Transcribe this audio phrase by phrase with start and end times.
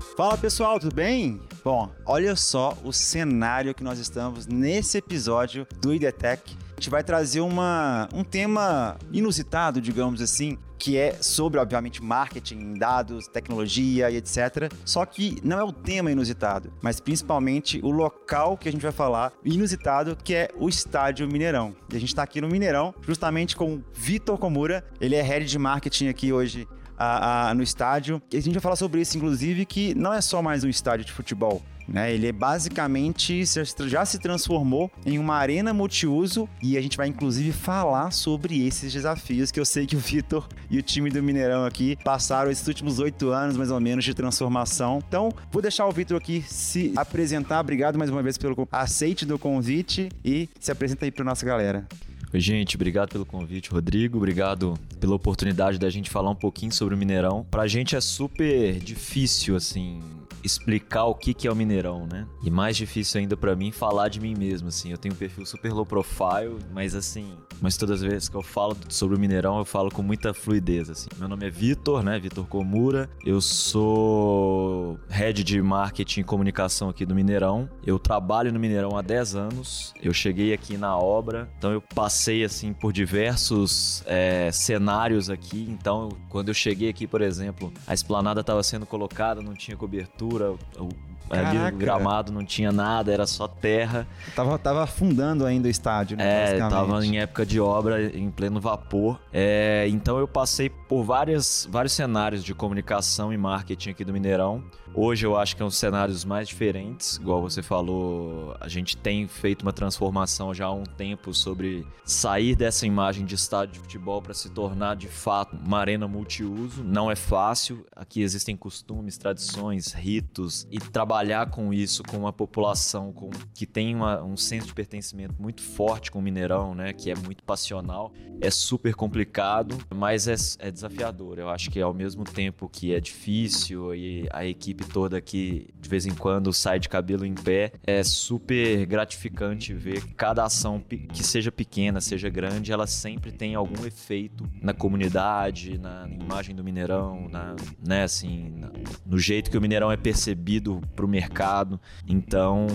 [0.00, 1.40] Fala pessoal, tudo bem?
[1.64, 6.56] Bom, olha só o cenário que nós estamos nesse episódio do IDTech.
[6.76, 12.74] A gente vai trazer uma, um tema inusitado, digamos assim, que é sobre, obviamente, marketing,
[12.74, 14.72] dados, tecnologia e etc.
[14.84, 18.92] Só que não é o tema inusitado, mas principalmente o local que a gente vai
[18.92, 21.74] falar inusitado, que é o Estádio Mineirão.
[21.92, 24.84] E a gente está aqui no Mineirão, justamente com o Vitor Komura.
[25.00, 26.68] Ele é head de marketing aqui hoje
[26.98, 28.20] a, a, no estádio.
[28.32, 31.04] E a gente vai falar sobre isso, inclusive, que não é só mais um estádio
[31.04, 31.62] de futebol.
[31.88, 32.12] Né?
[32.12, 33.42] Ele é basicamente
[33.86, 38.92] já se transformou em uma arena multiuso e a gente vai inclusive falar sobre esses
[38.92, 42.66] desafios que eu sei que o Vitor e o time do Mineirão aqui passaram esses
[42.68, 45.02] últimos oito anos mais ou menos de transformação.
[45.08, 47.60] Então, vou deixar o Vitor aqui se apresentar.
[47.60, 51.86] Obrigado mais uma vez pelo aceite do convite e se apresenta aí para nossa galera.
[52.30, 54.18] Oi, gente, obrigado pelo convite, Rodrigo.
[54.18, 57.46] Obrigado pela oportunidade da gente falar um pouquinho sobre o Mineirão.
[57.50, 60.02] Pra gente é super difícil, assim,
[60.44, 62.26] explicar o que, que é o Mineirão, né?
[62.44, 64.90] E mais difícil ainda para mim falar de mim mesmo, assim.
[64.90, 68.42] Eu tenho um perfil super low profile, mas assim, mas todas as vezes que eu
[68.42, 71.08] falo sobre o Mineirão, eu falo com muita fluidez, assim.
[71.18, 72.18] Meu nome é Vitor, né?
[72.18, 73.08] Vitor Komura.
[73.24, 77.68] Eu sou head de marketing e comunicação aqui do Mineirão.
[77.84, 79.92] Eu trabalho no Mineirão há 10 anos.
[80.02, 85.66] Eu cheguei aqui na obra, então eu passei, assim, por diversos é, cenários aqui.
[85.68, 90.52] Então, quando eu cheguei aqui, por exemplo, a esplanada estava sendo colocada, não tinha cobertura
[90.52, 90.88] o,
[91.30, 94.06] ali o gramado não tinha nada, era só terra.
[94.34, 96.56] Tava, tava afundando ainda o estádio, né?
[96.56, 99.20] É, tava em época de obra, em pleno vapor.
[99.32, 104.64] É, então eu passei por várias, vários cenários de comunicação e marketing aqui do Mineirão.
[104.94, 108.96] Hoje eu acho que é um dos cenários mais diferentes, igual você falou, a gente
[108.96, 113.80] tem feito uma transformação já há um tempo sobre sair dessa imagem de estádio de
[113.80, 116.82] futebol para se tornar de fato uma arena multiuso.
[116.82, 123.10] Não é fácil, aqui existem costumes, tradições, ritos e trabalhar com isso com uma população
[123.14, 127.10] com, que tem uma, um senso de pertencimento muito forte com o Mineirão, né, que
[127.10, 131.38] é muito passional, é super complicado, mas é, é desafiador.
[131.38, 135.88] Eu acho que ao mesmo tempo que é difícil e a equipe toda que de
[135.88, 137.72] vez em quando sai de cabelo em pé.
[137.86, 143.86] É super gratificante ver cada ação que seja pequena, seja grande, ela sempre tem algum
[143.86, 148.60] efeito na comunidade, na imagem do Mineirão, na, né, assim,
[149.06, 151.80] no jeito que o Mineirão é percebido pro mercado.
[152.08, 152.66] Então,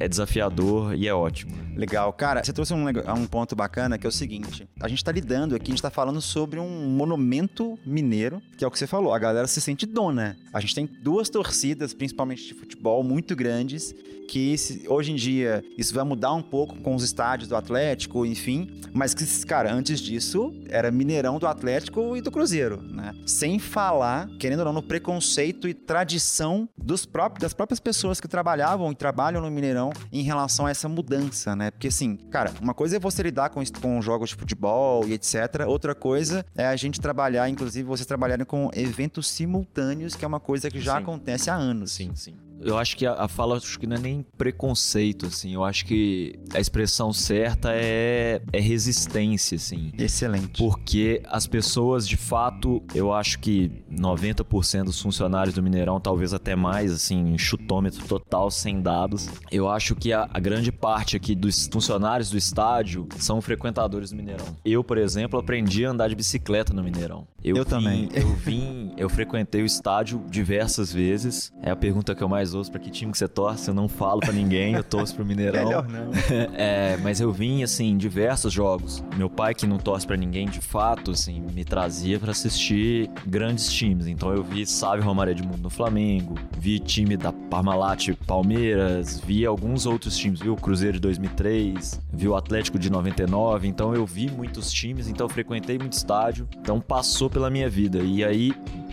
[0.00, 1.52] é desafiador e é ótimo.
[1.76, 2.12] Legal.
[2.12, 5.54] Cara, você trouxe um, um ponto bacana que é o seguinte: a gente tá lidando
[5.54, 9.14] aqui, a gente tá falando sobre um monumento mineiro, que é o que você falou,
[9.14, 10.36] a galera se sente dona.
[10.52, 13.94] A gente tem duas torcidas, principalmente de futebol, muito grandes,
[14.28, 14.56] que
[14.88, 19.14] hoje em dia isso vai mudar um pouco com os estádios do Atlético, enfim, mas
[19.14, 23.14] que, cara, antes disso era Mineirão do Atlético e do Cruzeiro, né?
[23.26, 28.28] Sem falar, querendo ou não, no preconceito e tradição dos próprios, das próprias pessoas que
[28.28, 31.70] trabalhavam e trabalham no Mineirão em relação a essa mudança, né?
[31.70, 35.66] Porque assim, cara, uma coisa é você lidar com, com jogos de futebol e etc.
[35.66, 40.40] Outra coisa é a gente trabalhar, inclusive vocês trabalharem com eventos simultâneos, que é uma
[40.40, 41.02] coisa que já Sim.
[41.02, 41.92] acontece há anos.
[41.92, 42.34] Sim, sim.
[42.64, 45.54] Eu acho que a, a fala acho que não é nem preconceito, assim.
[45.54, 49.92] Eu acho que a expressão certa é, é resistência, assim.
[49.98, 50.58] Excelente.
[50.58, 56.54] Porque as pessoas, de fato, eu acho que 90% dos funcionários do Mineirão, talvez até
[56.54, 59.28] mais, assim, chutômetro total, sem dados.
[59.50, 64.16] Eu acho que a, a grande parte aqui dos funcionários do estádio são frequentadores do
[64.16, 64.56] Mineirão.
[64.64, 67.26] Eu, por exemplo, aprendi a andar de bicicleta no Mineirão.
[67.42, 68.08] Eu, eu vim, também.
[68.14, 71.52] Eu vim, eu frequentei o estádio diversas vezes.
[71.60, 73.68] É a pergunta que eu mais ouço para que time que você torce.
[73.68, 75.64] Eu não falo para ninguém, eu torço pro Mineirão.
[75.64, 76.10] Melhor não.
[76.54, 79.02] é, mas eu vim assim diversos jogos.
[79.16, 83.72] Meu pai que não torce para ninguém, de fato, assim, me trazia para assistir grandes
[83.72, 84.06] times.
[84.06, 89.86] Então eu vi Sávio Romário Edmundo no Flamengo, vi time da Parmalat Palmeiras, vi alguns
[89.86, 93.68] outros times, vi o Cruzeiro de 2003, vi o Atlético de 99.
[93.68, 96.48] Então eu vi muitos times, então eu frequentei muito estádio.
[96.56, 97.98] Então passou pela minha vida.
[97.98, 98.52] E aí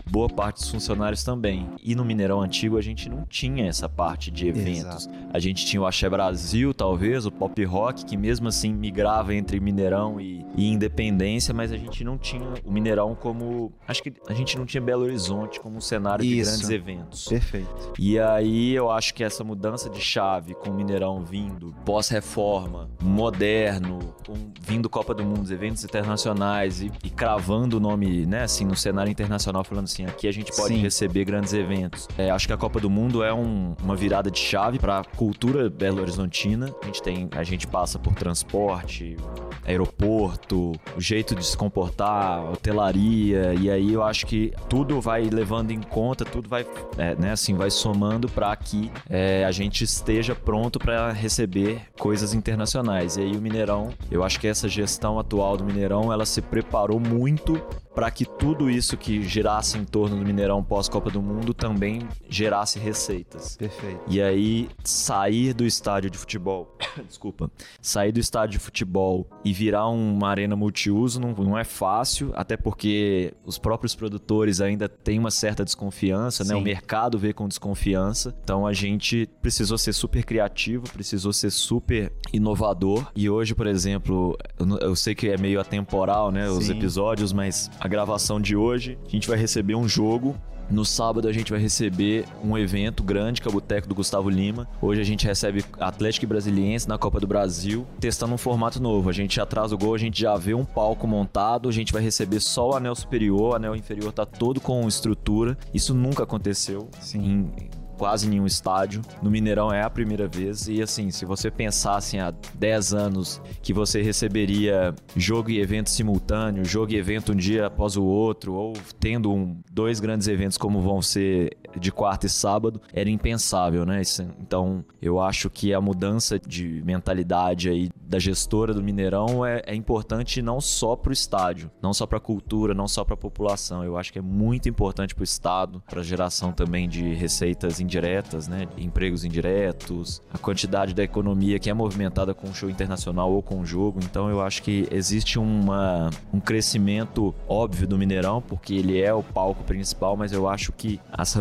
[0.09, 1.69] boa parte dos funcionários também.
[1.83, 5.07] E no Mineirão Antigo a gente não tinha essa parte de eventos.
[5.07, 5.30] Exato.
[5.31, 9.60] A gente tinha o Axé Brasil, talvez, o Pop Rock, que mesmo assim migrava entre
[9.60, 13.72] Mineirão e, e Independência, mas a gente não tinha o Mineirão como.
[13.88, 16.33] Acho que a gente não tinha Belo Horizonte como um cenário Isso.
[16.33, 17.28] de grandes eventos.
[17.28, 17.94] Perfeito.
[17.98, 24.00] E aí eu acho que essa mudança de chave com o Mineirão vindo pós-reforma, moderno,
[24.28, 28.75] um, vindo Copa do Mundo, eventos internacionais e, e cravando o nome, né, assim, no
[28.75, 30.81] cenário internacional, falando assim assim, aqui a gente pode Sim.
[30.81, 32.07] receber grandes eventos.
[32.18, 35.04] É, acho que a Copa do Mundo é um, uma virada de chave para a
[35.04, 36.74] cultura belo horizontina.
[36.81, 39.18] A gente tem, a gente passa por transporte,
[39.66, 45.72] aeroporto, o jeito de se comportar, hotelaria, e aí eu acho que tudo vai levando
[45.72, 46.66] em conta, tudo vai,
[46.98, 52.34] é, né, assim, vai somando para que é, a gente esteja pronto para receber coisas
[52.34, 53.18] internacionais.
[53.18, 57.00] E aí o Mineirão, eu acho que essa gestão atual do Mineirão, ela se preparou
[57.00, 57.62] muito
[58.00, 62.80] para que tudo isso que girasse em torno do Mineirão pós-Copa do Mundo também gerasse
[62.80, 63.57] receitas.
[63.57, 64.00] Perfeito.
[64.07, 67.51] E aí sair do estádio de futebol, desculpa,
[67.81, 72.56] sair do estádio de futebol e virar uma arena multiuso não, não é fácil, até
[72.56, 76.56] porque os próprios produtores ainda têm uma certa desconfiança, né?
[76.56, 78.34] O mercado vê com desconfiança.
[78.42, 83.12] Então a gente precisou ser super criativo, precisou ser super inovador.
[83.13, 84.38] E hoje, por exemplo,
[84.80, 86.50] eu, sei que é meio atemporal, né?
[86.50, 86.78] Os Sim.
[86.78, 90.36] episódios, mas a gravação de hoje, a gente vai receber um jogo
[90.69, 94.30] no sábado a gente vai receber um evento grande, que é o Boteco do Gustavo
[94.30, 94.68] Lima.
[94.80, 99.09] Hoje a gente recebe Atlético e Brasiliense na Copa do Brasil, testando um formato novo.
[99.09, 102.01] A gente atrás do gol, a gente já vê um palco montado, a gente vai
[102.01, 105.57] receber só o anel superior, o anel inferior tá todo com estrutura.
[105.74, 107.19] Isso nunca aconteceu Sim.
[107.57, 107.69] em
[108.00, 109.01] quase nenhum estádio.
[109.22, 110.69] No Mineirão é a primeira vez.
[110.69, 116.63] E assim, se você pensasse há 10 anos que você receberia jogo e evento simultâneo,
[116.63, 120.80] jogo e evento um dia após o outro, ou tendo um, dois grandes eventos como
[120.80, 124.01] vão ser de quarta e sábado, era impensável, né?
[124.39, 129.75] Então, eu acho que a mudança de mentalidade aí da gestora do Mineirão é, é
[129.75, 133.18] importante não só para o estádio, não só para a cultura, não só para a
[133.18, 133.83] população.
[133.83, 137.80] Eu acho que é muito importante para o Estado, para a geração também de receitas
[137.80, 138.68] indiretas, né?
[138.77, 143.60] Empregos indiretos, a quantidade da economia que é movimentada com o show internacional ou com
[143.60, 144.00] o jogo.
[144.04, 149.21] Então, eu acho que existe uma, um crescimento óbvio do Mineirão, porque ele é o
[149.21, 151.33] palco principal, mas eu acho que as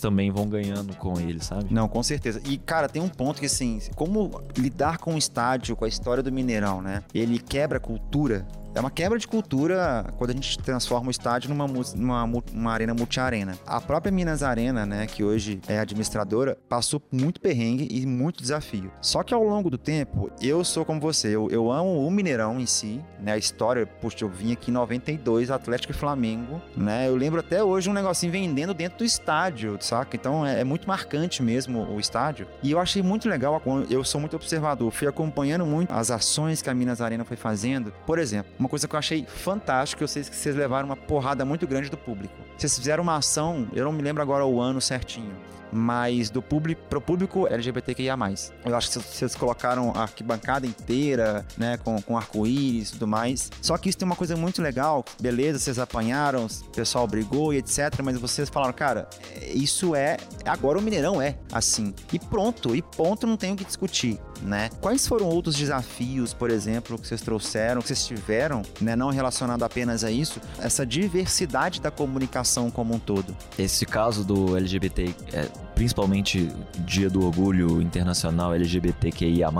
[0.00, 1.66] também vão ganhando com ele, sabe?
[1.72, 2.40] Não, com certeza.
[2.46, 6.22] E, cara, tem um ponto que, assim, como lidar com o estádio, com a história
[6.22, 7.02] do Mineirão, né?
[7.14, 11.50] Ele quebra a cultura é uma quebra de cultura quando a gente transforma o estádio
[11.50, 13.58] numa, numa uma arena multi-arena.
[13.66, 18.90] A própria Minas Arena, né, que hoje é administradora, passou muito perrengue e muito desafio.
[19.00, 22.60] Só que ao longo do tempo, eu sou como você, eu, eu amo o Mineirão
[22.60, 27.08] em si, né, a história, puxa, eu vim aqui em 92, Atlético e Flamengo, né,
[27.08, 30.16] eu lembro até hoje um negocinho vendendo dentro do estádio, saca?
[30.16, 32.46] Então é, é muito marcante mesmo o estádio.
[32.62, 36.70] E eu achei muito legal, eu sou muito observador, fui acompanhando muito as ações que
[36.70, 37.92] a Minas Arena foi fazendo.
[38.06, 41.46] Por exemplo, uma coisa que eu achei fantástico, eu sei que vocês levaram uma porrada
[41.46, 42.34] muito grande do público.
[42.56, 45.34] Vocês fizeram uma ação, eu não me lembro agora o ano certinho,
[45.72, 48.16] mas do público pro público LGBTQIA+.
[48.64, 53.50] Eu acho que vocês colocaram a arquibancada inteira, né, com, com arco-íris e tudo mais.
[53.60, 57.58] Só que isso tem uma coisa muito legal, beleza, vocês apanharam, o pessoal brigou e
[57.58, 59.08] etc, mas vocês falaram, cara,
[59.52, 61.94] isso é, agora o Mineirão é assim.
[62.12, 64.70] E pronto, e ponto, não tem o que discutir né?
[64.80, 69.62] Quais foram outros desafios, por exemplo, que vocês trouxeram, que vocês tiveram, né, não relacionado
[69.62, 73.36] apenas a isso, essa diversidade da comunicação como um todo?
[73.58, 76.48] Esse caso do LGBT, é, principalmente
[76.80, 79.50] Dia do Orgulho Internacional LGBTQIA+,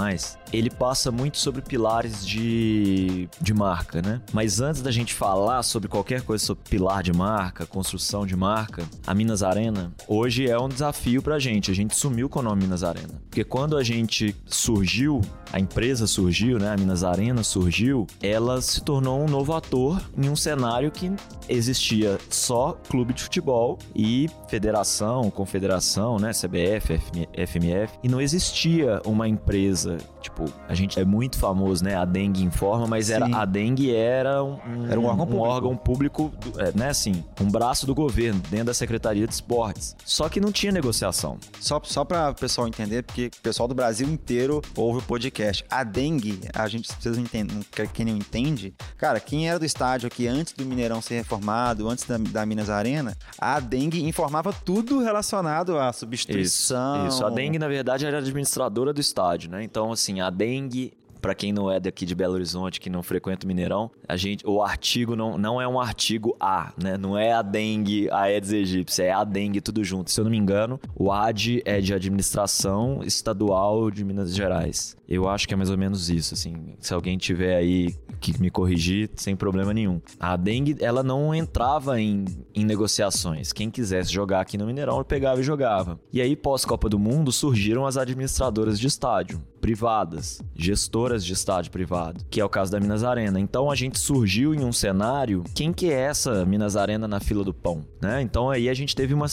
[0.53, 4.21] ele passa muito sobre pilares de, de marca, né?
[4.33, 8.85] Mas antes da gente falar sobre qualquer coisa sobre pilar de marca, construção de marca,
[9.07, 11.71] a Minas Arena hoje é um desafio pra gente.
[11.71, 13.21] A gente sumiu com o nome Minas Arena.
[13.29, 15.21] Porque quando a gente surgiu,
[15.53, 16.73] a empresa surgiu, né?
[16.73, 21.11] A Minas Arena surgiu, ela se tornou um novo ator em um cenário que
[21.49, 26.31] existia só clube de futebol e federação, confederação, né?
[26.33, 26.99] CBF,
[27.47, 31.95] FMF, e não existia uma empresa Tipo, a gente é muito famoso, né?
[31.95, 34.59] A dengue informa, mas era, a dengue era um,
[34.89, 36.91] era um órgão um público, órgão público é, né?
[36.91, 39.97] Assim, um braço do governo dentro da Secretaria de Esportes.
[40.05, 41.39] Só que não tinha negociação.
[41.61, 45.65] Só, só para o pessoal entender, porque o pessoal do Brasil inteiro ouve o podcast.
[45.71, 47.61] A dengue, a gente, vocês não entendem,
[47.95, 52.05] quem não entende, cara, quem era do estádio aqui antes do Mineirão ser reformado, antes
[52.05, 57.07] da, da Minas Arena, a dengue informava tudo relacionado à substituição.
[57.07, 57.27] Isso, isso.
[57.27, 59.63] A dengue, na verdade, era administradora do estádio, né?
[59.63, 63.03] Então, assim, assim, a dengue para quem não é daqui de Belo Horizonte, que não
[63.03, 66.97] frequenta o Mineirão, a gente, o artigo não, não é um artigo A, né?
[66.97, 70.11] Não é a dengue Aedes aegypti, é a dengue tudo junto.
[70.11, 74.97] Se eu não me engano, o AD é de administração estadual de Minas Gerais.
[75.07, 76.55] Eu acho que é mais ou menos isso, assim.
[76.79, 80.01] Se alguém tiver aí que me corrigir, sem problema nenhum.
[80.19, 82.25] A dengue, ela não entrava em,
[82.55, 83.53] em negociações.
[83.53, 86.01] Quem quisesse jogar aqui no Mineirão, pegava e jogava.
[86.13, 91.71] E aí, pós Copa do Mundo, surgiram as administradoras de estádio privadas, gestoras de estádio
[91.71, 93.39] privado, que é o caso da Minas Arena.
[93.39, 97.45] Então a gente surgiu em um cenário, quem que é essa Minas Arena na fila
[97.45, 98.23] do pão, né?
[98.23, 99.27] Então aí a gente teve uma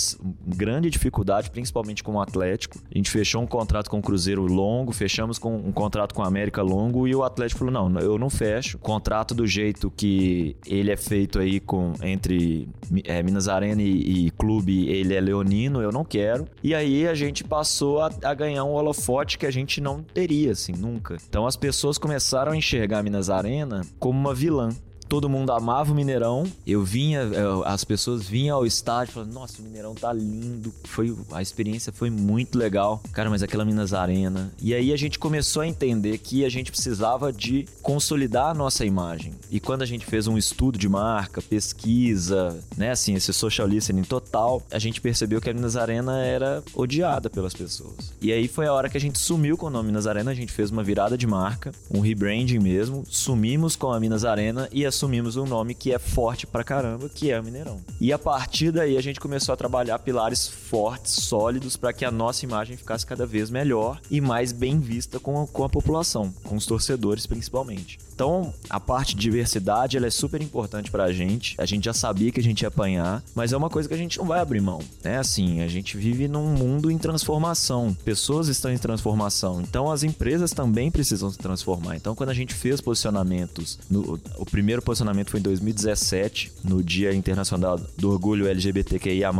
[0.46, 2.78] grande dificuldade, principalmente com o Atlético.
[2.94, 6.28] A gente fechou um contrato com o Cruzeiro longo, fechamos com um contrato com a
[6.28, 8.78] América longo e o Atlético falou: "Não, eu não fecho.
[8.78, 12.68] Contrato do jeito que ele é feito aí com entre
[13.04, 16.46] é, Minas Arena e, e clube, ele é leonino, eu não quero".
[16.64, 20.54] E aí a gente passou a, a ganhar um holofote que a gente não teria,
[20.54, 21.16] assim, nunca.
[21.30, 24.70] Então as pessoas começaram a enxergar Minas Arena como uma vilã
[25.08, 26.46] todo mundo amava o Mineirão.
[26.66, 27.22] Eu vinha,
[27.66, 30.74] as pessoas vinham ao estádio falando: Nossa, o Mineirão tá lindo.
[30.84, 33.02] Foi, a experiência foi muito legal.
[33.12, 34.52] Cara, mas aquela Minas Arena.
[34.62, 38.86] E aí a gente começou a entender que a gente precisava de consolidar a nossa
[38.86, 39.34] imagem.
[39.50, 44.04] E quando a gente fez um estudo de marca, pesquisa, né, assim, esse social listening
[44.04, 48.14] total, a gente percebeu que a Minas Arena era odiada pelas pessoas.
[48.22, 50.34] E aí foi a hora que a gente sumiu com o nome Minas Arena, a
[50.34, 54.86] gente fez uma virada de marca, um rebranding mesmo, sumimos com a Minas Arena e
[54.86, 57.80] a assumimos um nome que é forte pra caramba, que é o Mineirão.
[58.02, 62.10] E a partir daí a gente começou a trabalhar pilares fortes, sólidos, para que a
[62.10, 66.34] nossa imagem ficasse cada vez melhor e mais bem vista com a, com a população,
[66.44, 68.00] com os torcedores principalmente.
[68.18, 71.54] Então, a parte de diversidade ela é super importante pra gente.
[71.56, 73.98] A gente já sabia que a gente ia apanhar, mas é uma coisa que a
[73.98, 74.82] gente não vai abrir mão.
[75.04, 75.20] né?
[75.20, 77.96] assim, a gente vive num mundo em transformação.
[78.04, 79.62] Pessoas estão em transformação.
[79.62, 81.96] Então, as empresas também precisam se transformar.
[81.96, 87.14] Então, quando a gente fez posicionamentos, no, o primeiro posicionamento foi em 2017, no Dia
[87.14, 89.32] Internacional do Orgulho LGBTQIA+,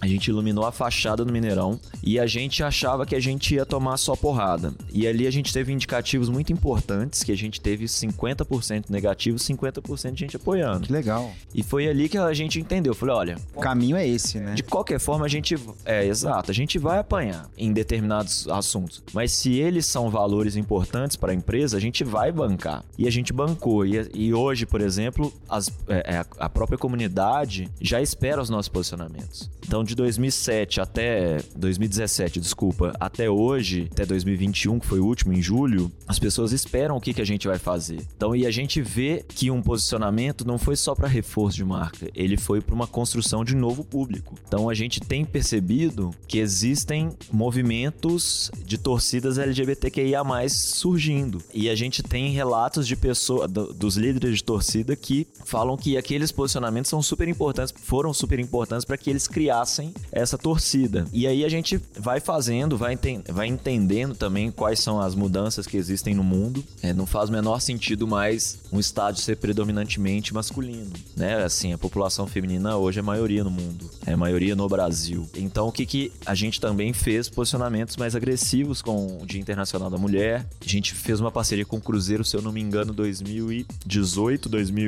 [0.00, 3.64] a gente iluminou a fachada do Mineirão e a gente achava que a gente ia
[3.64, 4.74] tomar só porrada.
[4.92, 10.12] E ali a gente teve indicativos muito importantes, que a gente teve 50% negativo, 50%
[10.12, 10.86] de gente apoiando.
[10.86, 11.32] Que legal.
[11.54, 12.94] E foi ali que a gente entendeu.
[12.94, 13.36] Falei, olha...
[13.54, 14.54] O caminho é esse, né?
[14.54, 15.56] De qualquer forma, a gente...
[15.84, 16.50] É, exato.
[16.50, 19.02] A gente vai apanhar em determinados assuntos.
[19.12, 22.84] Mas se eles são valores importantes para a empresa, a gente vai bancar.
[22.98, 23.86] E a gente bancou.
[23.86, 28.68] E, e hoje, por exemplo, as, é, é a própria comunidade já espera os nossos
[28.68, 29.50] posicionamentos.
[29.66, 35.40] Então, de 2007 até 2017, desculpa, até hoje, até 2021, que foi o último em
[35.40, 38.00] julho, as pessoas esperam o que, que a gente vai fazer.
[38.16, 42.08] Então, e a gente vê que um posicionamento não foi só para reforço de marca,
[42.14, 44.34] ele foi para uma construção de novo público.
[44.46, 51.42] Então, a gente tem percebido que existem movimentos de torcidas LGBTQIA+ surgindo.
[51.54, 56.32] E a gente tem relatos de pessoas dos líderes de torcida que falam que aqueles
[56.32, 59.75] posicionamentos são super importantes, foram super importantes para que eles criassem
[60.10, 61.06] essa torcida.
[61.12, 65.66] E aí a gente vai fazendo, vai, enten vai entendendo também quais são as mudanças
[65.66, 66.64] que existem no mundo.
[66.82, 71.44] É, não faz o menor sentido mais um estádio ser predominantemente masculino, né?
[71.44, 75.28] Assim, a população feminina hoje é maioria no mundo, é maioria no Brasil.
[75.34, 79.90] Então o que, que a gente também fez posicionamentos mais agressivos com o Dia Internacional
[79.90, 80.46] da Mulher.
[80.60, 84.86] A gente fez uma parceria com o Cruzeiro, se eu não me engano, 2018, 2000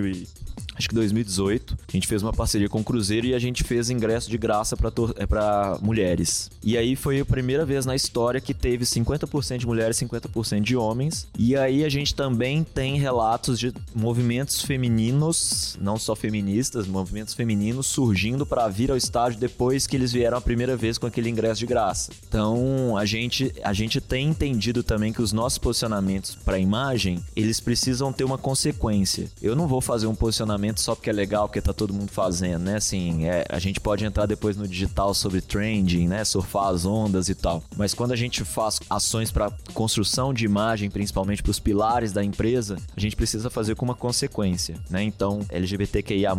[0.79, 3.91] acho que 2018, a gente fez uma parceria com o Cruzeiro e a gente fez
[3.91, 6.51] ingresso de graça para é, mulheres.
[6.63, 10.61] E aí foi a primeira vez na história que teve 50% de mulheres e 50%
[10.61, 11.27] de homens.
[11.39, 17.87] E aí a gente também tem relatos de movimentos femininos, não só feministas, movimentos femininos
[17.87, 21.61] surgindo para vir ao estádio depois que eles vieram a primeira vez com aquele ingresso
[21.61, 22.13] de graça.
[22.29, 27.59] Então a gente, a gente tem entendido também que os nossos posicionamentos para imagem, eles
[27.59, 29.29] precisam ter uma consequência.
[29.43, 32.63] Eu não vou fazer um posicionamento só porque é legal, porque tá todo mundo fazendo,
[32.65, 32.77] né?
[32.77, 36.25] Assim, é, a gente pode entrar depois no digital sobre trending, né?
[36.25, 37.63] Surfar as ondas e tal.
[37.77, 42.23] Mas quando a gente faz ações para construção de imagem, principalmente para os pilares da
[42.23, 45.03] empresa, a gente precisa fazer com uma consequência, né?
[45.03, 46.35] Então, LGBTQIA+,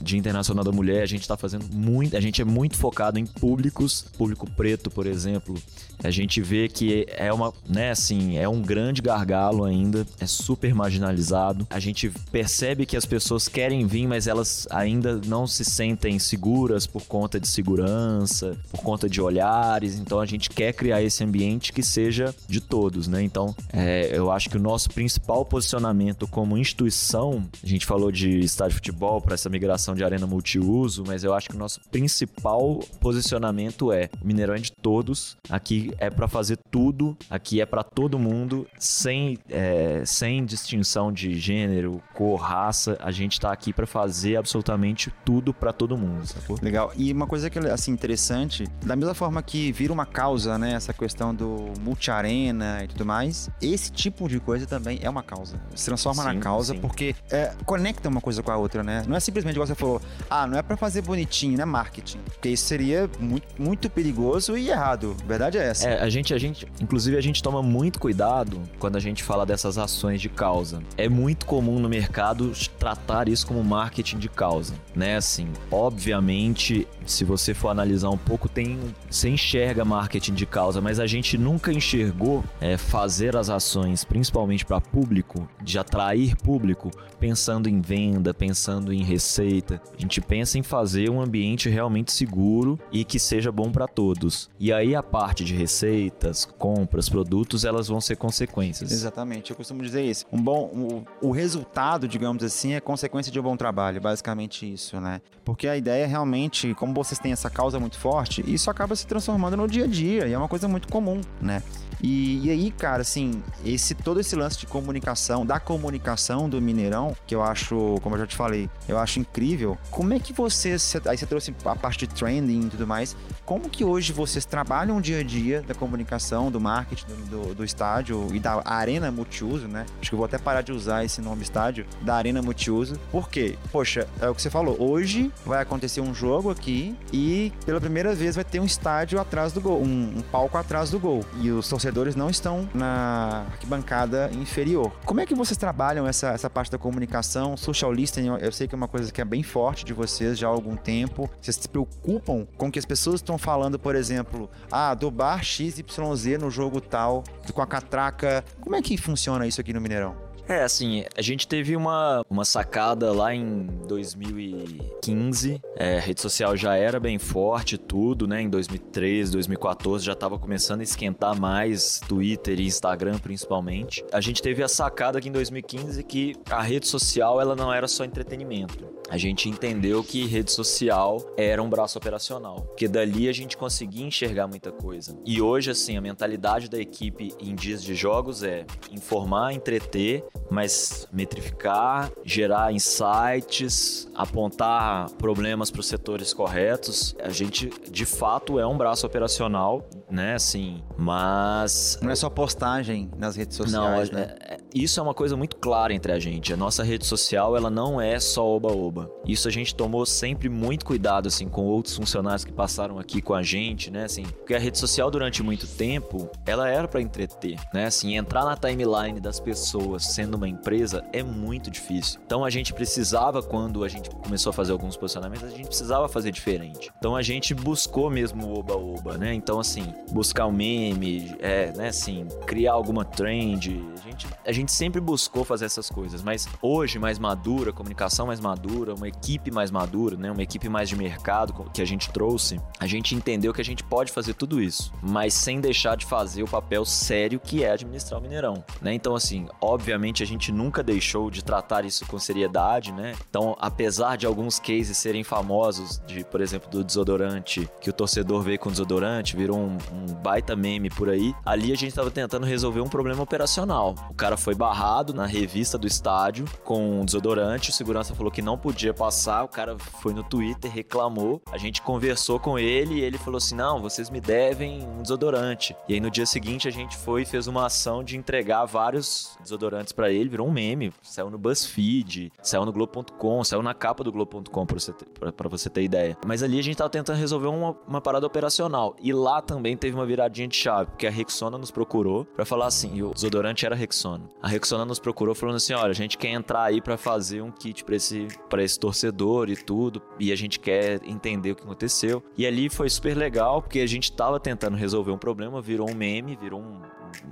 [0.00, 3.26] Dia Internacional da Mulher, a gente tá fazendo muito, a gente é muito focado em
[3.26, 5.54] públicos, público preto, por exemplo,
[6.02, 10.74] a gente vê que é uma, né, assim, é um grande gargalo ainda, é super
[10.74, 11.66] marginalizado.
[11.70, 16.86] A gente percebe que as pessoas querem vir, mas elas ainda não se sentem seguras
[16.86, 19.98] por conta de segurança, por conta de olhares.
[19.98, 23.22] Então a gente quer criar esse ambiente que seja de todos, né?
[23.22, 28.40] Então é, eu acho que o nosso principal posicionamento como instituição, a gente falou de
[28.40, 31.80] estádio de futebol para essa migração de arena multiuso, mas eu acho que o nosso
[31.90, 35.36] principal posicionamento é o Mineirão é de todos.
[35.48, 41.38] Aqui é para fazer tudo, aqui é para todo mundo, sem, é, sem distinção de
[41.38, 42.96] gênero, cor, raça.
[43.00, 46.58] A, gente tá aqui para fazer absolutamente tudo para todo mundo, sacou?
[46.60, 46.92] Legal.
[46.96, 50.92] E uma coisa que assim interessante, da mesma forma que vira uma causa, né, essa
[50.92, 55.60] questão do multi-arena e tudo mais, esse tipo de coisa também é uma causa.
[55.74, 56.80] Se transforma sim, na causa sim.
[56.80, 59.02] porque é, conecta uma coisa com a outra, né?
[59.06, 62.18] Não é simplesmente igual você falou, ah, não é para fazer bonitinho, né, marketing.
[62.18, 65.16] Porque isso seria muito, muito perigoso e errado.
[65.22, 65.75] A verdade é essa.
[65.84, 69.44] É, a gente, a gente, inclusive a gente toma muito cuidado quando a gente fala
[69.44, 70.82] dessas ações de causa.
[70.96, 75.16] É muito comum no mercado tratar isso como marketing de causa, né?
[75.16, 78.78] Assim, obviamente, se você for analisar um pouco, tem
[79.10, 84.64] você enxerga marketing de causa, mas a gente nunca enxergou é, fazer as ações, principalmente
[84.64, 89.80] para público, de atrair público, pensando em venda, pensando em receita.
[89.96, 94.50] A gente pensa em fazer um ambiente realmente seguro e que seja bom para todos.
[94.58, 98.92] E aí a parte de receitas, compras, produtos, elas vão ser consequências.
[98.92, 100.24] Exatamente, eu costumo dizer isso.
[100.32, 105.00] Um bom, o, o resultado, digamos assim, é consequência de um bom trabalho, basicamente isso,
[105.00, 105.20] né?
[105.44, 109.06] Porque a ideia é realmente, como vocês têm essa causa muito forte, isso acaba se
[109.06, 111.62] transformando no dia a dia e é uma coisa muito comum, né?
[112.02, 117.16] E, e, aí, cara, assim, esse todo esse lance de comunicação, da comunicação do Mineirão,
[117.26, 119.78] que eu acho, como eu já te falei, eu acho incrível.
[119.90, 123.68] Como é que vocês, aí você trouxe a parte de trending e tudo mais, como
[123.68, 128.28] que hoje vocês trabalham dia a dia da comunicação, do marketing do, do, do estádio
[128.34, 129.86] e da arena multiuso, né?
[130.00, 132.98] Acho que eu vou até parar de usar esse nome estádio, da arena multiuso.
[133.10, 133.56] Por quê?
[133.70, 138.14] Poxa, é o que você falou, hoje vai acontecer um jogo aqui e pela primeira
[138.14, 141.24] vez vai ter um estádio atrás do gol, um, um palco atrás do gol.
[141.40, 144.92] E os torcedores não estão na arquibancada inferior.
[145.04, 147.56] Como é que vocês trabalham essa, essa parte da comunicação?
[147.56, 150.46] Social listening, eu sei que é uma coisa que é bem forte de vocês já
[150.46, 151.28] há algum tempo.
[151.40, 156.38] Vocês se preocupam com que as pessoas estão falando, por exemplo, ah, do bar XYZ
[156.40, 158.44] no jogo tal, com a catraca.
[158.60, 160.26] Como é que funciona isso aqui no Mineirão?
[160.48, 165.60] É, assim, a gente teve uma, uma sacada lá em 2015.
[165.76, 168.42] É, a rede social já era bem forte, tudo, né?
[168.42, 174.04] Em 2013, 2014 já estava começando a esquentar mais, Twitter e Instagram principalmente.
[174.12, 177.88] A gente teve a sacada aqui em 2015 que a rede social ela não era
[177.88, 178.86] só entretenimento.
[179.08, 184.04] A gente entendeu que rede social era um braço operacional, porque dali a gente conseguia
[184.04, 185.16] enxergar muita coisa.
[185.24, 191.08] E hoje, assim, a mentalidade da equipe em dias de jogos é informar, entreter mas
[191.12, 197.14] metrificar, gerar insights, apontar problemas para os setores corretos.
[197.22, 200.34] A gente, de fato, é um braço operacional, né?
[200.34, 201.98] Assim, mas.
[202.02, 204.34] Não é só postagem nas redes sociais, não, né?
[204.40, 206.52] É, é, isso é uma coisa muito clara entre a gente.
[206.52, 209.10] A nossa rede social, ela não é só oba-oba.
[209.26, 213.34] Isso a gente tomou sempre muito cuidado, assim, com outros funcionários que passaram aqui com
[213.34, 214.04] a gente, né?
[214.04, 217.86] Assim, porque a rede social, durante muito tempo, ela era para entreter, né?
[217.86, 222.20] Assim, entrar na timeline das pessoas sendo uma empresa é muito difícil.
[222.24, 226.08] Então a gente precisava, quando a gente começou a fazer alguns posicionamentos, a gente precisava
[226.08, 226.90] fazer diferente.
[226.98, 229.32] Então a gente buscou mesmo o oba-oba, né?
[229.32, 233.82] Então, assim, buscar um meme, é, né, assim, criar alguma trend.
[233.94, 238.40] A gente, a gente sempre buscou fazer essas coisas, mas hoje, mais madura, comunicação mais
[238.40, 240.30] madura, uma equipe mais madura, né?
[240.30, 243.82] Uma equipe mais de mercado que a gente trouxe, a gente entendeu que a gente
[243.84, 248.20] pode fazer tudo isso, mas sem deixar de fazer o papel sério que é administrar
[248.20, 248.92] o Mineirão, né?
[248.92, 253.14] Então, assim, obviamente a gente nunca deixou de tratar isso com seriedade, né?
[253.28, 258.42] Então, apesar de alguns cases serem famosos, de, por exemplo, do desodorante, que o torcedor
[258.42, 262.46] veio com desodorante, virou um, um baita meme por aí, ali a gente estava tentando
[262.46, 263.94] resolver um problema operacional.
[264.10, 268.40] O cara foi barrado na revista do estádio com um desodorante, o segurança falou que
[268.40, 273.00] não podia passar, o cara foi no Twitter, reclamou, a gente conversou com ele e
[273.00, 275.74] ele falou assim: não, vocês me devem um desodorante.
[275.88, 279.36] E aí no dia seguinte a gente foi e fez uma ação de entregar vários
[279.42, 280.92] desodorantes para ele virou um meme.
[281.02, 285.08] Saiu no BuzzFeed, saiu no Globo.com, saiu na capa do Globo.com, pra, você ter,
[285.50, 286.16] você ter ideia.
[286.24, 288.94] Mas ali a gente tava tentando resolver uma, uma parada operacional.
[289.02, 292.66] E lá também teve uma viradinha de chave, porque a Rexona nos procurou para falar
[292.66, 294.36] assim, e o desodorante era Rexona.
[294.46, 297.50] A Rexona nos procurou falando assim, olha, a gente quer entrar aí para fazer um
[297.50, 301.64] kit para esse, pra esse torcedor e tudo, e a gente quer entender o que
[301.64, 302.22] aconteceu.
[302.38, 305.96] E ali foi super legal, porque a gente tava tentando resolver um problema, virou um
[305.96, 306.80] meme, virou um,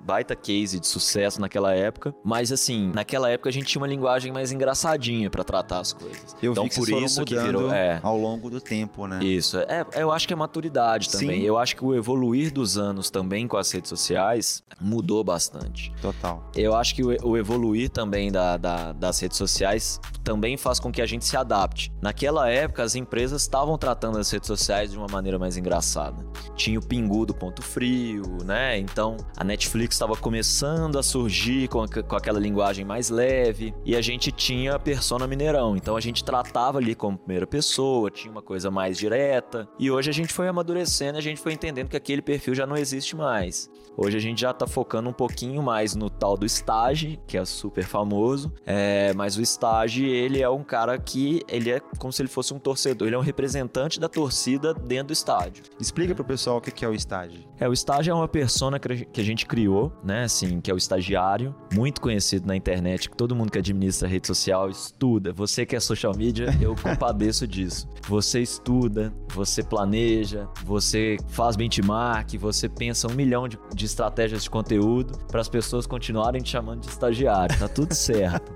[0.05, 2.14] baita case de sucesso naquela época.
[2.25, 6.37] Mas assim, naquela época a gente tinha uma linguagem mais engraçadinha para tratar as coisas.
[6.42, 9.23] Eu então, vi que por isso que virou é, ao longo do tempo, né?
[9.23, 9.59] Isso.
[9.59, 11.40] É, eu acho que é maturidade também.
[11.40, 11.47] Sim.
[11.47, 15.92] Eu acho que o evoluir dos anos também com as redes sociais mudou bastante.
[16.01, 16.51] Total.
[16.55, 21.03] Eu acho que o, evoluir também da, da, das redes sociais também faz com que
[21.03, 21.92] a gente se adapte.
[22.01, 26.25] Naquela época, as empresas estavam tratando as redes sociais de uma maneira mais engraçada.
[26.57, 28.79] Tinha o Pingu do Ponto Frio, né?
[28.79, 33.96] Então, a Netflix Netflix estava começando a surgir com, com aquela linguagem mais leve e
[33.96, 35.76] a gente tinha a persona Mineirão.
[35.76, 39.68] Então a gente tratava ali como primeira pessoa, tinha uma coisa mais direta.
[39.76, 42.76] E hoje a gente foi amadurecendo, a gente foi entendendo que aquele perfil já não
[42.76, 43.68] existe mais.
[43.96, 47.44] Hoje a gente já tá focando um pouquinho mais no tal do estágio, que é
[47.44, 48.52] super famoso.
[48.64, 52.54] É, mas o estágio, ele é um cara que ele é como se ele fosse
[52.54, 55.64] um torcedor, ele é um representante da torcida dentro do estádio.
[55.80, 57.44] Explica pro pessoal o que é o estágio.
[57.58, 60.77] É, o estágio é uma persona que a gente criou, né, assim, que é o
[60.77, 65.33] estagiário, muito conhecido na internet, que todo mundo que administra rede social estuda.
[65.33, 67.88] Você que é social media, eu compadeço disso.
[68.09, 74.51] Você estuda, você planeja, você faz benchmark, você pensa um milhão de, de estratégias de
[74.51, 77.57] conteúdo para as pessoas continuarem te chamando de estagiário.
[77.57, 78.53] Tá tudo certo.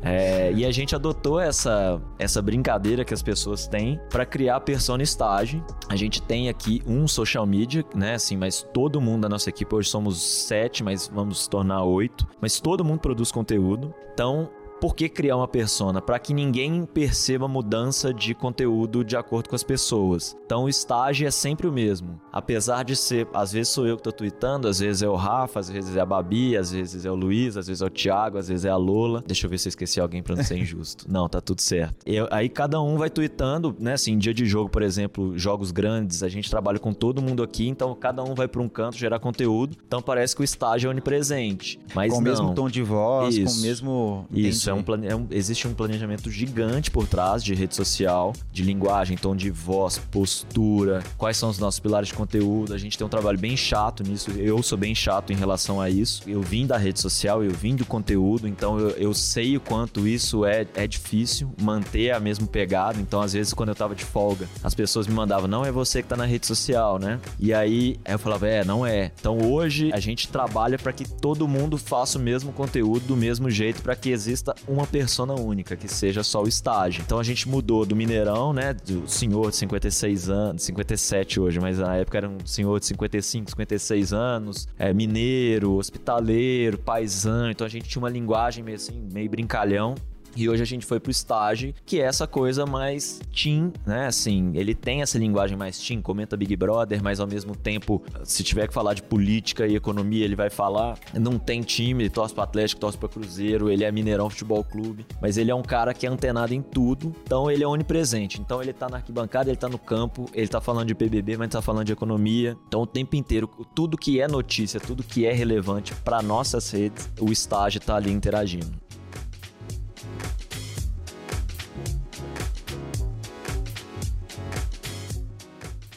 [0.00, 4.60] É, e a gente adotou essa, essa brincadeira que as pessoas têm para criar a
[4.60, 5.64] persona estágio.
[5.88, 8.14] A gente tem aqui um social media, né?
[8.14, 12.26] Assim, mas todo mundo da nossa equipe hoje somos sete, mas vamos tornar oito.
[12.40, 13.94] Mas todo mundo produz conteúdo.
[14.12, 16.00] Então, por que criar uma persona?
[16.00, 20.36] Para que ninguém perceba mudança de conteúdo de acordo com as pessoas.
[20.44, 22.20] Então o estágio é sempre o mesmo.
[22.32, 25.60] Apesar de ser, às vezes sou eu que tô tweetando, às vezes é o Rafa,
[25.60, 28.38] às vezes é a Babi, às vezes é o Luiz, às vezes é o Thiago,
[28.38, 29.22] às vezes é a Lola.
[29.26, 31.06] Deixa eu ver se eu esqueci alguém para não ser injusto.
[31.10, 31.96] não, tá tudo certo.
[32.04, 33.94] Eu, aí cada um vai tweetando, né?
[33.94, 37.68] Assim, dia de jogo, por exemplo, jogos grandes, a gente trabalha com todo mundo aqui,
[37.68, 39.76] então cada um vai para um canto gerar conteúdo.
[39.86, 41.78] Então parece que o estágio é onipresente.
[41.94, 43.54] Mas com o mesmo tom de voz, Isso.
[43.54, 44.26] com o mesmo.
[44.32, 45.06] Isso, é um, plane...
[45.06, 49.50] é um, existe um planejamento gigante por trás de rede social, de linguagem, tom de
[49.50, 52.74] voz, postura, quais são os nossos pilares de conteúdo.
[52.74, 54.30] A gente tem um trabalho bem chato nisso.
[54.32, 56.22] Eu sou bem chato em relação a isso.
[56.26, 60.06] Eu vim da rede social, eu vim do conteúdo, então eu, eu sei o quanto
[60.06, 63.00] isso é, é difícil manter a mesma pegada.
[63.00, 66.02] Então, às vezes, quando eu tava de folga, as pessoas me mandavam, não é você
[66.02, 67.20] que tá na rede social, né?
[67.38, 69.12] E aí eu falava, é, não é.
[69.18, 73.50] Então hoje a gente trabalha para que todo mundo faça o mesmo conteúdo do mesmo
[73.50, 77.02] jeito, para que exista uma persona única, que seja só o estágio.
[77.04, 78.74] Então a gente mudou do Mineirão, né?
[78.74, 83.50] Do senhor de 56 anos, 57 hoje, mas na época era um senhor de 55,
[83.50, 87.50] 56 anos, é, mineiro, hospitaleiro, paisano.
[87.50, 89.94] Então a gente tinha uma linguagem meio assim, meio brincalhão.
[90.36, 94.06] E hoje a gente foi pro estágio, que é essa coisa mais teen, né?
[94.06, 98.44] Assim, ele tem essa linguagem mais teen, comenta Big Brother, mas ao mesmo tempo, se
[98.44, 100.98] tiver que falar de política e economia, ele vai falar.
[101.14, 105.06] Não tem time, ele torce pro Atlético, torce pro Cruzeiro, ele é Mineirão Futebol Clube,
[105.22, 108.38] mas ele é um cara que é antenado em tudo, então ele é onipresente.
[108.38, 111.48] Então ele tá na arquibancada, ele tá no campo, ele tá falando de PBB, mas
[111.48, 112.56] tá falando de economia.
[112.68, 117.10] Então o tempo inteiro, tudo que é notícia, tudo que é relevante para nossas redes,
[117.18, 118.85] o estágio tá ali interagindo.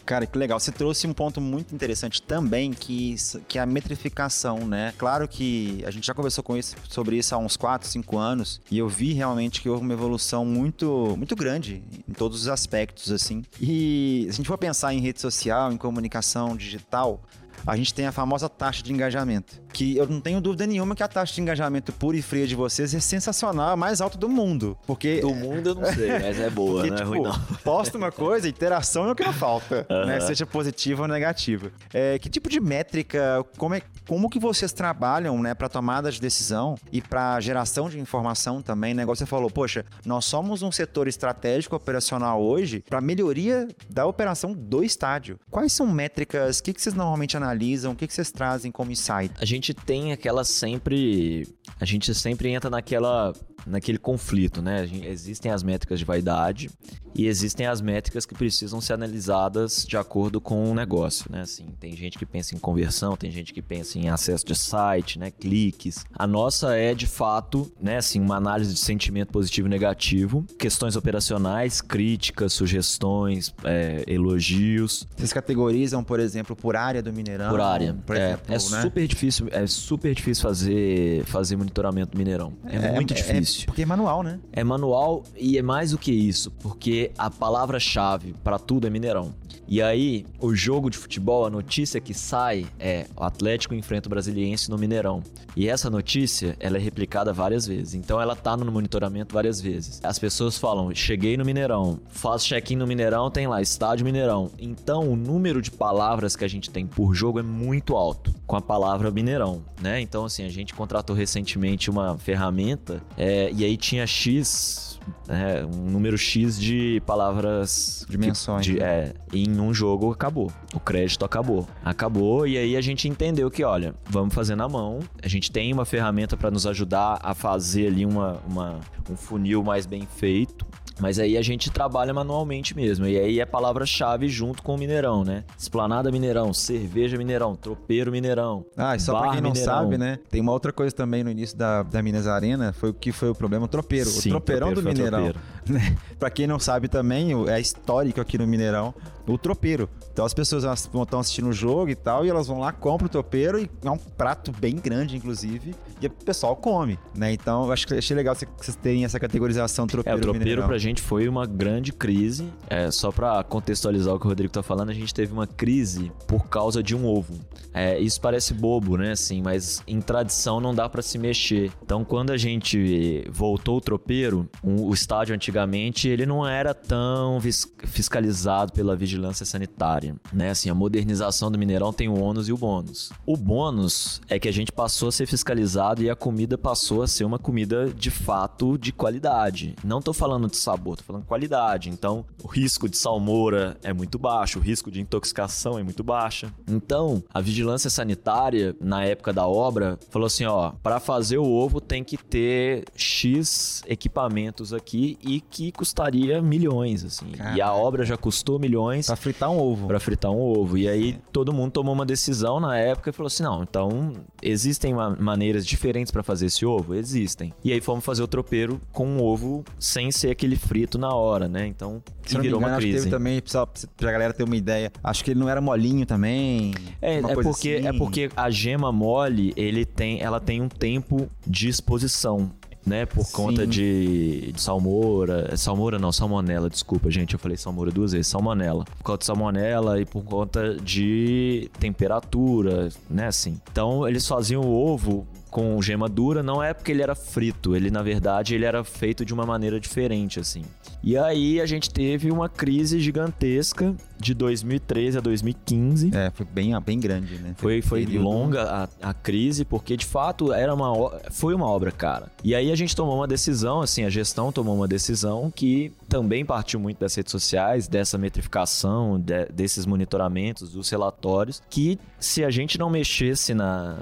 [0.09, 0.59] Cara, que legal.
[0.59, 3.15] Você trouxe um ponto muito interessante também, que,
[3.47, 4.91] que é a metrificação, né?
[4.97, 8.59] Claro que a gente já conversou com isso, sobre isso há uns 4, 5 anos,
[8.71, 13.11] e eu vi realmente que houve uma evolução muito, muito grande em todos os aspectos,
[13.11, 13.43] assim.
[13.61, 17.21] E se a gente for pensar em rede social, em comunicação digital,
[17.65, 19.61] a gente tem a famosa taxa de engajamento.
[19.71, 22.55] Que eu não tenho dúvida nenhuma que a taxa de engajamento pura e fria de
[22.55, 24.77] vocês é sensacional, a mais alta do mundo.
[24.85, 25.21] Porque.
[25.21, 27.57] Do mundo eu não sei, mas é boa, porque, não é tipo, não.
[27.63, 30.05] Posta uma coisa, interação é o que não falta, uhum.
[30.05, 30.19] né?
[30.19, 31.71] Seja positiva ou negativa.
[31.93, 36.19] É, que tipo de métrica, como, é, como que vocês trabalham, né, para tomada de
[36.19, 38.93] decisão e para geração de informação também?
[38.93, 39.05] Né?
[39.05, 44.83] Você falou, poxa, nós somos um setor estratégico operacional hoje para melhoria da operação do
[44.83, 45.39] estádio.
[45.49, 46.59] Quais são métricas?
[46.59, 47.48] O que, que vocês normalmente analisam?
[47.91, 49.31] O que, que vocês trazem como insight?
[49.39, 51.47] A gente tem aquela sempre.
[51.79, 53.33] A gente sempre entra naquela
[53.65, 54.89] naquele conflito, né?
[55.03, 56.69] Existem as métricas de vaidade
[57.15, 61.41] e existem as métricas que precisam ser analisadas de acordo com o negócio, né?
[61.41, 65.17] Assim, tem gente que pensa em conversão, tem gente que pensa em acesso de site,
[65.17, 65.31] né?
[65.31, 66.05] Cliques.
[66.13, 67.97] A nossa é de fato, né?
[67.97, 75.07] Assim, uma análise de sentimento positivo e negativo, questões operacionais, críticas, sugestões, é, elogios.
[75.17, 77.49] Vocês categorizam, por exemplo, por área do Mineirão?
[77.49, 77.95] Por área.
[78.05, 78.81] Por é, exemplo, é né?
[78.81, 82.53] super difícil, é super difícil fazer fazer monitoramento do Mineirão.
[82.65, 83.65] É, muito difícil.
[83.65, 84.39] porque é manual, né?
[84.51, 89.33] É manual e é mais do que isso, porque a palavra-chave para tudo é Mineirão.
[89.67, 94.09] E aí, o jogo de futebol, a notícia que sai é o Atlético enfrenta o
[94.09, 95.21] Brasiliense no Mineirão.
[95.55, 97.93] E essa notícia, ela é replicada várias vezes.
[97.93, 99.99] Então ela tá no monitoramento várias vezes.
[100.03, 104.49] As pessoas falam: "Cheguei no Mineirão, faço check-in no Mineirão, tem lá estádio Mineirão".
[104.57, 108.55] Então, o número de palavras que a gente tem por jogo é muito alto com
[108.55, 110.01] a palavra Mineirão, né?
[110.01, 115.65] Então, assim, a gente contratou recentemente recentemente uma ferramenta é, e aí tinha X, é,
[115.65, 118.05] um número X de palavras.
[118.09, 118.65] Dimensões.
[118.65, 120.51] De, é, em um jogo acabou.
[120.73, 121.67] O crédito acabou.
[121.83, 124.99] Acabou e aí a gente entendeu que, olha, vamos fazer na mão.
[125.23, 129.63] A gente tem uma ferramenta para nos ajudar a fazer ali uma, uma, um funil
[129.63, 130.65] mais bem feito.
[130.99, 133.05] Mas aí a gente trabalha manualmente mesmo.
[133.07, 135.43] E aí é palavra-chave junto com o Mineirão, né?
[135.57, 138.65] Esplanada Mineirão, cerveja Mineirão, tropeiro Mineirão.
[138.75, 139.73] Ah, e só pra quem não Mineirão.
[139.73, 140.19] sabe, né?
[140.29, 143.29] Tem uma outra coisa também no início da, da Minas Arena, foi o que foi
[143.29, 144.09] o problema, o tropeiro.
[144.09, 145.33] Sim, o tropeirão do Mineirão.
[145.67, 145.95] Né?
[146.19, 148.93] pra quem não sabe também, é histórico aqui no Mineirão,
[149.27, 149.87] o tropeiro.
[150.11, 153.09] Então as pessoas estão assistindo o jogo e tal, e elas vão lá, compram o
[153.09, 157.31] tropeiro, e é um prato bem grande, inclusive, e o pessoal come, né?
[157.31, 160.39] Então eu acho que achei legal vocês- vocês terem essa categorização É, tropeiro o tropeiro
[160.45, 160.67] Mineirão.
[160.67, 162.47] pra gente foi uma grande crise.
[162.69, 166.11] É, só pra contextualizar o que o Rodrigo tá falando, a gente teve uma crise
[166.27, 167.39] por causa de um ovo.
[167.73, 169.11] É, isso parece bobo, né?
[169.11, 171.71] Assim, mas em tradição não dá pra se mexer.
[171.83, 177.39] Então, quando a gente voltou o tropeiro, o estádio antigamente ele não era tão
[177.85, 180.49] fiscalizado pela vigilância sanitária, né?
[180.49, 183.11] Assim, a modernização do Mineirão tem o ônus e o bônus.
[183.25, 187.07] O bônus é que a gente passou a ser fiscalizado e a comida passou a
[187.07, 189.75] ser uma comida de fato de qualidade.
[189.83, 191.89] Não tô falando de sabor, tô falando qualidade.
[191.89, 196.51] Então, o risco de salmoura é muito baixo, o risco de intoxicação é muito baixa.
[196.67, 201.79] Então, a vigilância sanitária na época da obra falou assim, ó, para fazer o ovo
[201.81, 207.31] tem que ter X equipamentos aqui e que custaria milhões, assim.
[207.55, 209.87] E a obra já custou milhões Pra fritar um ovo.
[209.87, 210.77] Pra fritar um ovo.
[210.77, 214.93] E aí todo mundo tomou uma decisão na época e falou assim: não, então existem
[214.93, 216.93] ma- maneiras diferentes pra fazer esse ovo?
[216.95, 217.53] Existem.
[217.63, 221.47] E aí fomos fazer o tropeiro com um ovo sem ser aquele frito na hora,
[221.49, 221.65] né?
[221.65, 223.05] Então Se eu não me virou engano, uma acho que crise.
[223.05, 226.75] teve também, só pra galera ter uma ideia, acho que ele não era molinho também.
[227.01, 227.87] É, é porque, assim.
[227.87, 232.51] é porque a gema mole, ele tem, ela tem um tempo de exposição.
[232.85, 233.33] Né, por Sim.
[233.33, 238.85] conta de, de salmoura, salmoura não, salmonela, desculpa, gente, eu falei salmoura duas vezes, salmonela.
[238.85, 243.59] Por conta de salmonela e por conta de temperatura, né, assim.
[243.69, 247.89] Então, eles faziam o ovo com gema dura, não é porque ele era frito, ele
[247.89, 250.63] na verdade ele era feito de uma maneira diferente, assim.
[251.01, 256.11] E aí a gente teve uma crise gigantesca de 2013 a 2015.
[256.13, 257.53] É, foi bem, bem grande, né?
[257.57, 258.63] Foi, foi período- longa
[259.01, 260.91] a, a crise, porque de fato era uma,
[261.31, 262.29] foi uma obra cara.
[262.43, 266.43] E aí a gente tomou uma decisão, assim, a gestão tomou uma decisão que também
[266.45, 272.49] partiu muito das redes sociais, dessa metrificação, de- desses monitoramentos, dos relatórios, que se a
[272.51, 273.99] gente não mexesse na,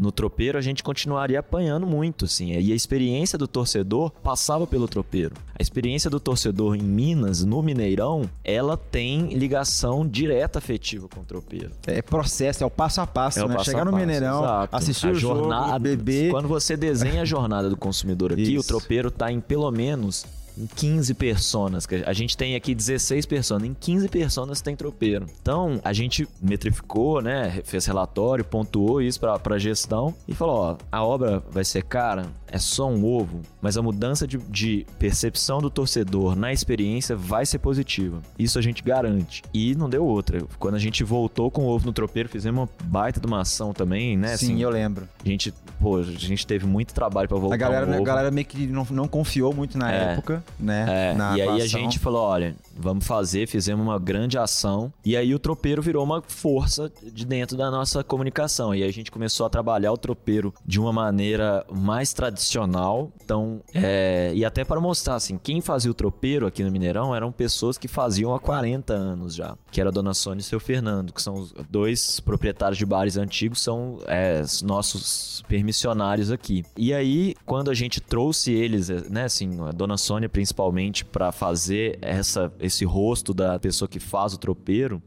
[0.00, 2.52] no tropeiro, a gente continuaria apanhando muito, assim.
[2.52, 5.34] E a experiência do torcedor passava pelo tropeiro.
[5.58, 11.24] A experiência do torcedor em Minas, no Mineirão, ela tem ligação direta afetiva com o
[11.24, 11.70] tropeiro.
[11.86, 13.54] É processo, é o passo a passo, É né?
[13.54, 14.74] passo Chegar no passo, Mineirão, exato.
[14.76, 16.30] assistir A o jornada, jogo, beber.
[16.30, 18.60] Quando você desenha a jornada do consumidor aqui, Isso.
[18.60, 20.24] o tropeiro tá em pelo menos
[20.60, 21.86] em 15 personas.
[22.06, 23.68] A gente tem aqui 16 personas.
[23.68, 25.26] Em 15 personas tem tropeiro.
[25.40, 27.62] Então, a gente metrificou, né?
[27.64, 32.26] Fez relatório, pontuou isso pra, pra gestão e falou: ó, a obra vai ser cara,
[32.52, 37.46] é só um ovo, mas a mudança de, de percepção do torcedor na experiência vai
[37.46, 38.20] ser positiva.
[38.38, 39.42] Isso a gente garante.
[39.54, 40.42] E não deu outra.
[40.58, 43.72] Quando a gente voltou com o ovo no tropeiro, fizemos uma baita de uma ação
[43.72, 44.28] também, né?
[44.36, 45.08] Sim, assim, eu lembro.
[45.24, 48.46] a gente, pô, a gente teve muito trabalho pra voltar A galera, a galera meio
[48.46, 50.12] que não, não confiou muito na É.
[50.12, 51.10] época, né?
[51.12, 54.92] É, na e aí a gente falou, olha, vamos fazer, fizemos uma grande ação.
[55.04, 58.74] E aí o tropeiro virou uma força de dentro da nossa comunicação.
[58.74, 63.12] E aí a gente começou a trabalhar o tropeiro de uma maneira mais tradicional.
[63.22, 67.30] Então, é, e até para mostrar, assim, quem fazia o tropeiro aqui no Mineirão eram
[67.30, 69.56] pessoas que faziam há 40 anos já.
[69.70, 72.86] Que era a Dona Sônia e o seu Fernando, que são os dois proprietários de
[72.86, 76.64] bares antigos, são é, os nossos permissionários aqui.
[76.76, 81.98] E aí, quando a gente trouxe eles, né, assim, a Dona Sônia principalmente, para fazer
[82.00, 85.02] essa, esse rosto da pessoa que faz o tropeiro,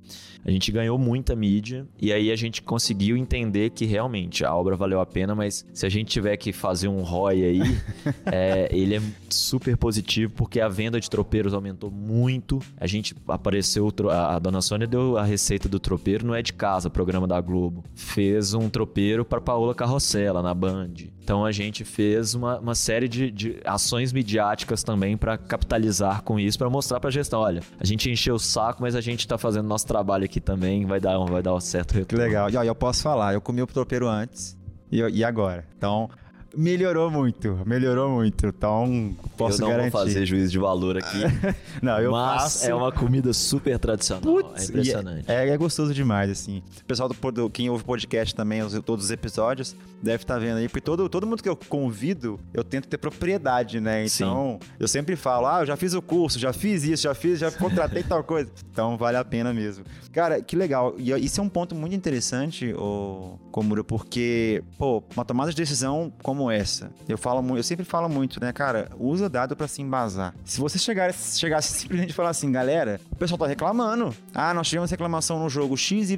[0.46, 4.76] a gente ganhou muita mídia e aí a gente conseguiu entender que realmente a obra
[4.76, 7.62] valeu a pena, mas se a gente tiver que fazer um ROI aí,
[8.28, 12.60] é, ele é super positivo porque a venda de tropeiros aumentou muito.
[12.78, 16.90] A gente apareceu, a dona Sônia deu a receita do tropeiro no É de Casa,
[16.90, 17.84] programa da Globo.
[17.96, 20.94] Fez um tropeiro para Paola Carrossela na Band.
[21.24, 26.38] Então a gente fez uma, uma série de, de ações midiáticas também para capitalizar com
[26.40, 29.26] isso, para mostrar para a gestão, olha, a gente encheu o saco, mas a gente
[29.28, 32.24] tá fazendo nosso trabalho aqui também, vai dar, um- vai dar um certo Que retorno.
[32.26, 32.50] legal.
[32.50, 34.58] E ó, eu posso falar, eu comi o tropeiro antes
[34.92, 35.66] e, e agora.
[35.78, 36.10] Então,
[36.56, 38.48] melhorou muito, melhorou muito.
[38.48, 39.92] Então, posso eu não garantir.
[39.92, 41.18] vou fazer juízo de valor aqui,
[41.82, 42.66] Não, eu mas faço.
[42.66, 44.22] é uma comida super tradicional.
[44.24, 45.32] Putz, é impressionante.
[45.32, 46.62] É, é, gostoso demais, assim.
[46.82, 50.58] O pessoal do, quem ouve podcast também, os, todos os episódios, deve estar tá vendo
[50.58, 54.06] aí, porque todo, todo mundo que eu convido, eu tento ter propriedade, né?
[54.06, 54.70] Então, Sim.
[54.80, 57.52] eu sempre falo, ah, eu já fiz o curso, já fiz isso, já fiz, já
[57.52, 58.52] contratei tal coisa.
[58.74, 59.86] Então, vale a pena mesmo.
[60.12, 60.96] Cara, que legal.
[60.98, 66.12] E isso é um ponto muito interessante, ô Komura, porque, pô, uma tomada de decisão
[66.24, 70.34] como essa, eu falo eu sempre falo muito, né, cara, usa dado para se embasar.
[70.44, 74.16] Se você chegar, chegasse simplesmente e falar assim, galera, o pessoal tá reclamando.
[74.34, 76.18] Ah, nós tivemos reclamação no jogo XYZ,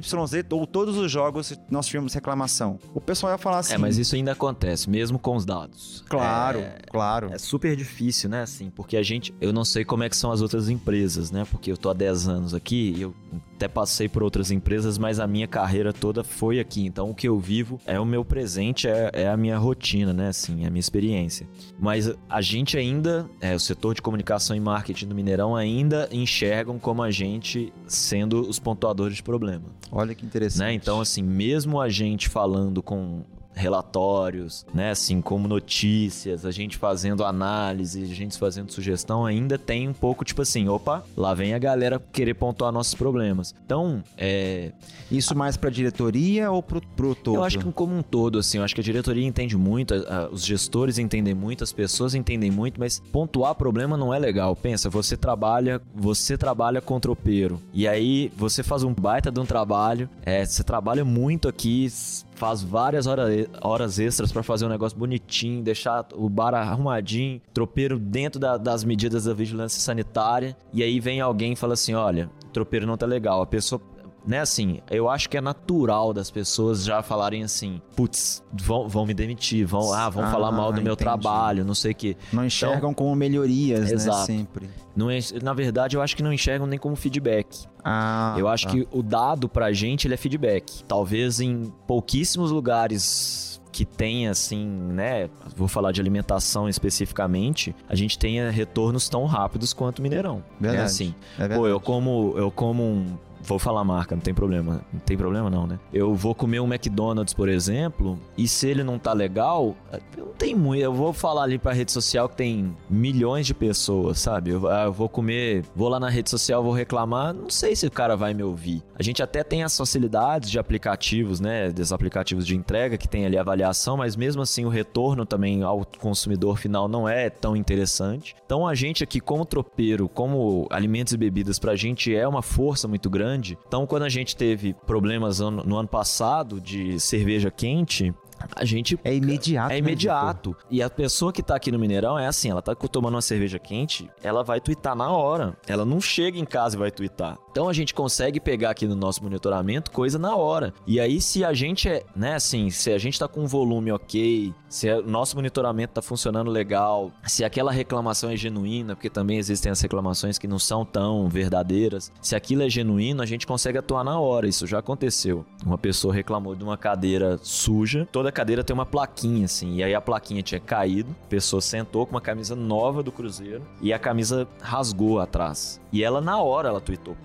[0.50, 2.78] ou todos os jogos nós tivemos reclamação.
[2.94, 3.74] O pessoal ia falar assim.
[3.74, 6.04] É, mas isso ainda acontece, mesmo com os dados.
[6.08, 7.30] Claro, é, claro.
[7.32, 9.34] É super difícil, né, assim, porque a gente.
[9.40, 11.94] Eu não sei como é que são as outras empresas, né, porque eu tô há
[11.94, 13.14] 10 anos aqui e eu
[13.56, 16.86] até passei por outras empresas, mas a minha carreira toda foi aqui.
[16.86, 20.28] Então o que eu vivo é o meu presente, é, é a minha rotina, né?
[20.28, 21.46] Assim, é a minha experiência.
[21.78, 26.78] Mas a gente ainda, é, o setor de comunicação e marketing do Mineirão ainda enxergam
[26.78, 29.64] como a gente sendo os pontuadores de problema.
[29.92, 30.66] Olha que interessante.
[30.66, 30.74] Né?
[30.74, 33.22] Então, assim, mesmo a gente falando com
[33.56, 34.90] relatórios, né?
[34.90, 40.24] Assim como notícias, a gente fazendo análise, a gente fazendo sugestão, ainda tem um pouco
[40.24, 43.54] tipo assim, opa, lá vem a galera querer pontuar nossos problemas.
[43.64, 44.72] Então, é.
[45.10, 47.36] Isso mais pra diretoria ou pro, pro todo?
[47.36, 49.96] Eu acho que como um todo, assim, eu acho que a diretoria entende muito, a,
[49.98, 54.54] a, os gestores entendem muito, as pessoas entendem muito, mas pontuar problema não é legal.
[54.54, 57.60] Pensa, você trabalha, você trabalha com tropeiro.
[57.72, 61.88] E aí você faz um baita de um trabalho, é, você trabalha muito aqui,
[62.36, 67.98] faz várias horas, horas extras para fazer um negócio bonitinho, deixar o bar arrumadinho, tropeiro
[67.98, 70.56] dentro da, das medidas da vigilância sanitária.
[70.72, 73.42] E aí vem alguém e fala assim: olha, tropeiro não tá legal.
[73.42, 73.80] A pessoa
[74.26, 79.06] né, assim, eu acho que é natural das pessoas já falarem assim, putz, vão, vão
[79.06, 80.96] me demitir, vão, ah, vão ah, falar mal do meu entendi.
[80.96, 82.16] trabalho, não sei o quê.
[82.32, 84.18] Não enxergam então, como melhorias, né, exato.
[84.18, 84.70] né, sempre.
[84.96, 85.08] Não,
[85.42, 87.66] na verdade, eu acho que não enxergam nem como feedback.
[87.84, 88.72] Ah, eu acho tá.
[88.72, 90.82] que o dado pra gente, ele é feedback.
[90.84, 98.18] Talvez em pouquíssimos lugares que tenha assim, né, vou falar de alimentação especificamente, a gente
[98.18, 100.42] tenha retornos tão rápidos quanto o Mineirão.
[100.58, 100.82] Verdade.
[100.82, 101.14] É assim.
[101.38, 104.80] É Pô, eu como eu como um Vou falar marca, não tem problema.
[104.92, 105.78] Não tem problema não, né?
[105.92, 109.76] Eu vou comer um McDonald's, por exemplo, e se ele não tá legal,
[110.18, 110.82] não tem muito.
[110.82, 114.50] Eu vou falar ali pra rede social que tem milhões de pessoas, sabe?
[114.50, 117.86] Eu, ah, eu vou comer, vou lá na rede social, vou reclamar, não sei se
[117.86, 118.82] o cara vai me ouvir.
[118.98, 121.70] A gente até tem as facilidades de aplicativos, né?
[121.70, 125.86] Dos aplicativos de entrega que tem ali avaliação, mas mesmo assim o retorno também ao
[126.00, 128.34] consumidor final não é tão interessante.
[128.44, 132.88] Então a gente aqui, como tropeiro, como alimentos e bebidas, pra gente é uma força
[132.88, 133.58] muito grande grande.
[133.66, 138.14] Então, quando a gente teve problemas no ano passado de cerveja quente,
[138.54, 138.98] a gente.
[139.04, 139.70] É imediato.
[139.70, 140.50] É né, imediato.
[140.50, 143.22] Né, e a pessoa que tá aqui no Mineirão é assim: ela tá tomando uma
[143.22, 145.56] cerveja quente, ela vai twittar na hora.
[145.66, 147.38] Ela não chega em casa e vai twittar.
[147.50, 150.74] Então a gente consegue pegar aqui no nosso monitoramento coisa na hora.
[150.86, 153.90] E aí, se a gente é, né, assim, se a gente tá com um volume
[153.90, 159.38] ok, se o nosso monitoramento tá funcionando legal, se aquela reclamação é genuína, porque também
[159.38, 163.78] existem as reclamações que não são tão verdadeiras, se aquilo é genuíno, a gente consegue
[163.78, 164.46] atuar na hora.
[164.46, 165.44] Isso já aconteceu.
[165.64, 169.76] Uma pessoa reclamou de uma cadeira suja, toda cadeira tem uma plaquinha, assim.
[169.76, 173.62] E aí a plaquinha tinha caído, a pessoa sentou com uma camisa nova do Cruzeiro
[173.80, 175.80] e a camisa rasgou atrás.
[175.92, 177.16] E ela, na hora, ela tweetou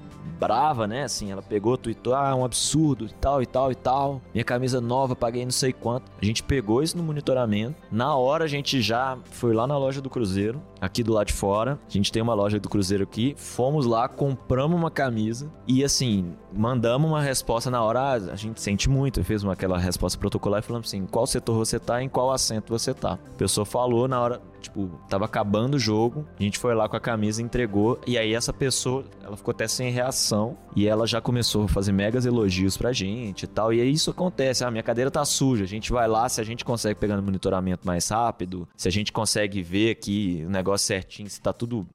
[0.41, 1.03] brava, né?
[1.03, 4.21] Assim, ela pegou, tweetou, ah, um absurdo e tal e tal e tal.
[4.33, 6.11] Minha camisa nova, paguei não sei quanto.
[6.19, 7.75] A gente pegou isso no monitoramento.
[7.91, 11.33] Na hora a gente já foi lá na loja do Cruzeiro, aqui do lado de
[11.33, 11.79] fora.
[11.87, 13.35] A gente tem uma loja do Cruzeiro aqui.
[13.37, 17.99] Fomos lá, compramos uma camisa e assim, mandamos uma resposta na hora.
[17.99, 19.23] Ah, a gente sente muito.
[19.23, 22.69] Fez uma, aquela resposta protocolar e falamos assim: qual setor você tá, em qual assento
[22.69, 23.13] você tá.
[23.13, 26.25] A pessoa falou na hora, tipo, tava acabando o jogo.
[26.39, 27.99] A gente foi lá com a camisa, entregou.
[28.07, 30.57] E aí essa pessoa, ela ficou até sem reação.
[30.75, 33.73] E ela já começou a fazer megas elogios pra gente e tal.
[33.73, 34.63] E aí isso acontece.
[34.63, 35.63] Ah, minha cadeira tá suja.
[35.63, 38.91] A gente vai lá, se a gente consegue pegar no monitoramento mais rápido, se a
[38.91, 41.87] gente consegue ver aqui o negócio certinho, se tá tudo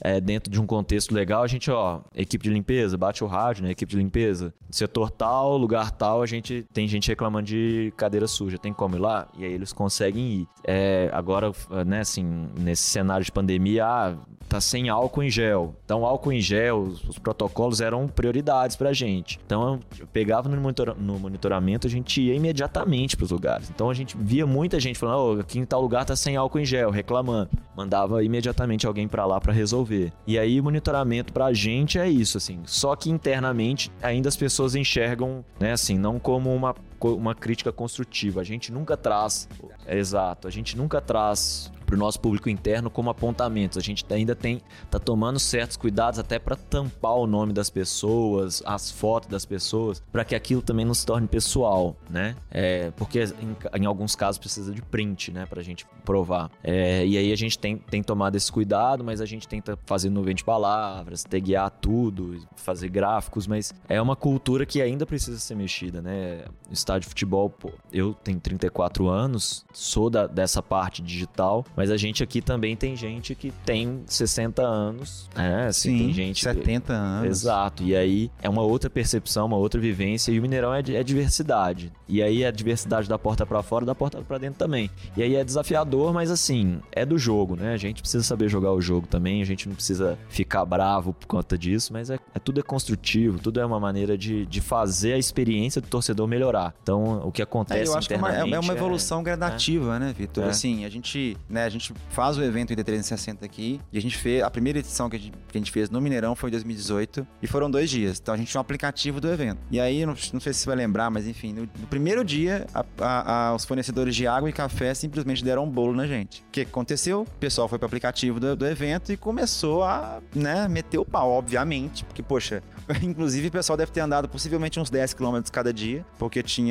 [0.00, 3.64] é, dentro de um contexto legal, a gente, ó, equipe de limpeza, bate o rádio,
[3.64, 3.70] né?
[3.70, 4.52] Equipe de limpeza.
[4.70, 8.58] Setor tal, lugar tal, a gente tem gente reclamando de cadeira suja.
[8.58, 9.28] Tem como ir lá?
[9.36, 10.48] E aí eles conseguem ir.
[10.64, 11.50] É, agora,
[11.86, 14.16] né, assim, nesse cenário de pandemia, ah,
[14.48, 15.74] tá sem álcool em gel.
[15.84, 19.38] Então, álcool em gel, os, os protocolos eram prioridades pra gente.
[19.44, 23.70] Então, eu pegava no, monitor, no monitoramento, a gente ia imediatamente pros lugares.
[23.70, 26.58] Então, a gente via muita gente falando, oh, aqui em tal lugar tá sem álcool
[26.58, 27.50] em gel, reclamando.
[27.76, 29.87] Mandava imediatamente alguém para lá para resolver.
[30.26, 32.60] E aí, monitoramento pra gente é isso, assim.
[32.64, 38.40] Só que internamente, ainda as pessoas enxergam, né, assim, não como uma uma crítica construtiva.
[38.40, 39.48] A gente nunca traz,
[39.86, 43.78] exato, a gente nunca traz para o nosso público interno como apontamentos.
[43.78, 48.62] A gente ainda tem tá tomando certos cuidados até para tampar o nome das pessoas,
[48.66, 52.36] as fotos das pessoas, para que aquilo também não se torne pessoal, né?
[52.50, 56.50] É, porque em, em, alguns casos precisa de print, né, para a gente provar.
[56.62, 60.10] É, e aí a gente tem, tem tomado esse cuidado, mas a gente tenta fazer
[60.10, 65.54] nuvem de palavras, taguear tudo, fazer gráficos, mas é uma cultura que ainda precisa ser
[65.54, 66.44] mexida, né?
[66.88, 71.98] Estádio de futebol, pô, eu tenho 34 anos, sou da, dessa parte digital, mas a
[71.98, 75.66] gente aqui também tem gente que tem 60 anos, né?
[75.66, 76.92] Assim, Sim, tem gente 70 que...
[76.92, 77.28] anos.
[77.28, 77.82] Exato.
[77.82, 81.92] E aí é uma outra percepção, uma outra vivência e o Mineirão é, é diversidade.
[82.08, 84.90] E aí a diversidade da porta para fora, da porta para dentro também.
[85.14, 87.74] E aí é desafiador, mas assim, é do jogo, né?
[87.74, 91.26] A gente precisa saber jogar o jogo também, a gente não precisa ficar bravo por
[91.26, 95.12] conta disso, mas é, é tudo é construtivo, tudo é uma maneira de, de fazer
[95.12, 96.77] a experiência do torcedor melhorar.
[96.82, 99.24] Então, o que acontece é, eu acho que é uma, é, é uma evolução é,
[99.24, 100.44] gradativa, né, Vitor?
[100.44, 100.48] É.
[100.48, 104.16] Assim, a gente, né, a gente faz o evento ID 360 aqui e a gente
[104.16, 106.52] fez a primeira edição que a gente, que a gente fez no Mineirão foi em
[106.52, 108.18] 2018 e foram dois dias.
[108.18, 109.58] Então a gente tinha um aplicativo do evento.
[109.70, 112.66] E aí, não, não sei se você vai lembrar, mas enfim, no, no primeiro dia,
[112.72, 116.40] a, a, os fornecedores de água e café simplesmente deram um bolo na gente.
[116.42, 117.22] O que aconteceu?
[117.22, 121.30] O pessoal foi pro aplicativo do, do evento e começou a, né, meter o pau,
[121.30, 122.62] obviamente, porque, poxa,
[123.02, 126.67] inclusive o pessoal deve ter andado possivelmente uns 10 km cada dia, porque tinha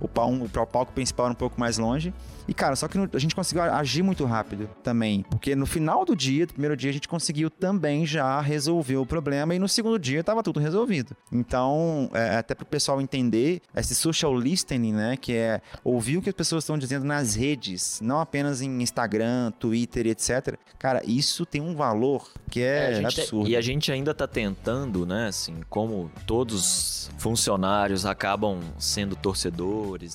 [0.00, 2.12] o, pau, o palco principal era um pouco mais longe.
[2.48, 5.22] E, cara, só que a gente conseguiu agir muito rápido também.
[5.22, 9.06] Porque no final do dia, do primeiro dia, a gente conseguiu também já resolver o
[9.06, 9.54] problema.
[9.54, 11.16] E no segundo dia tava tudo resolvido.
[11.32, 15.16] Então, é, até pro pessoal entender, esse social listening, né?
[15.16, 19.50] Que é ouvir o que as pessoas estão dizendo nas redes, não apenas em Instagram,
[19.58, 20.56] Twitter, etc.
[20.78, 23.48] Cara, isso tem um valor que é, é absurdo.
[23.48, 25.28] e a gente ainda tá tentando, né?
[25.28, 29.35] Assim, como todos funcionários acabam sendo torcedores,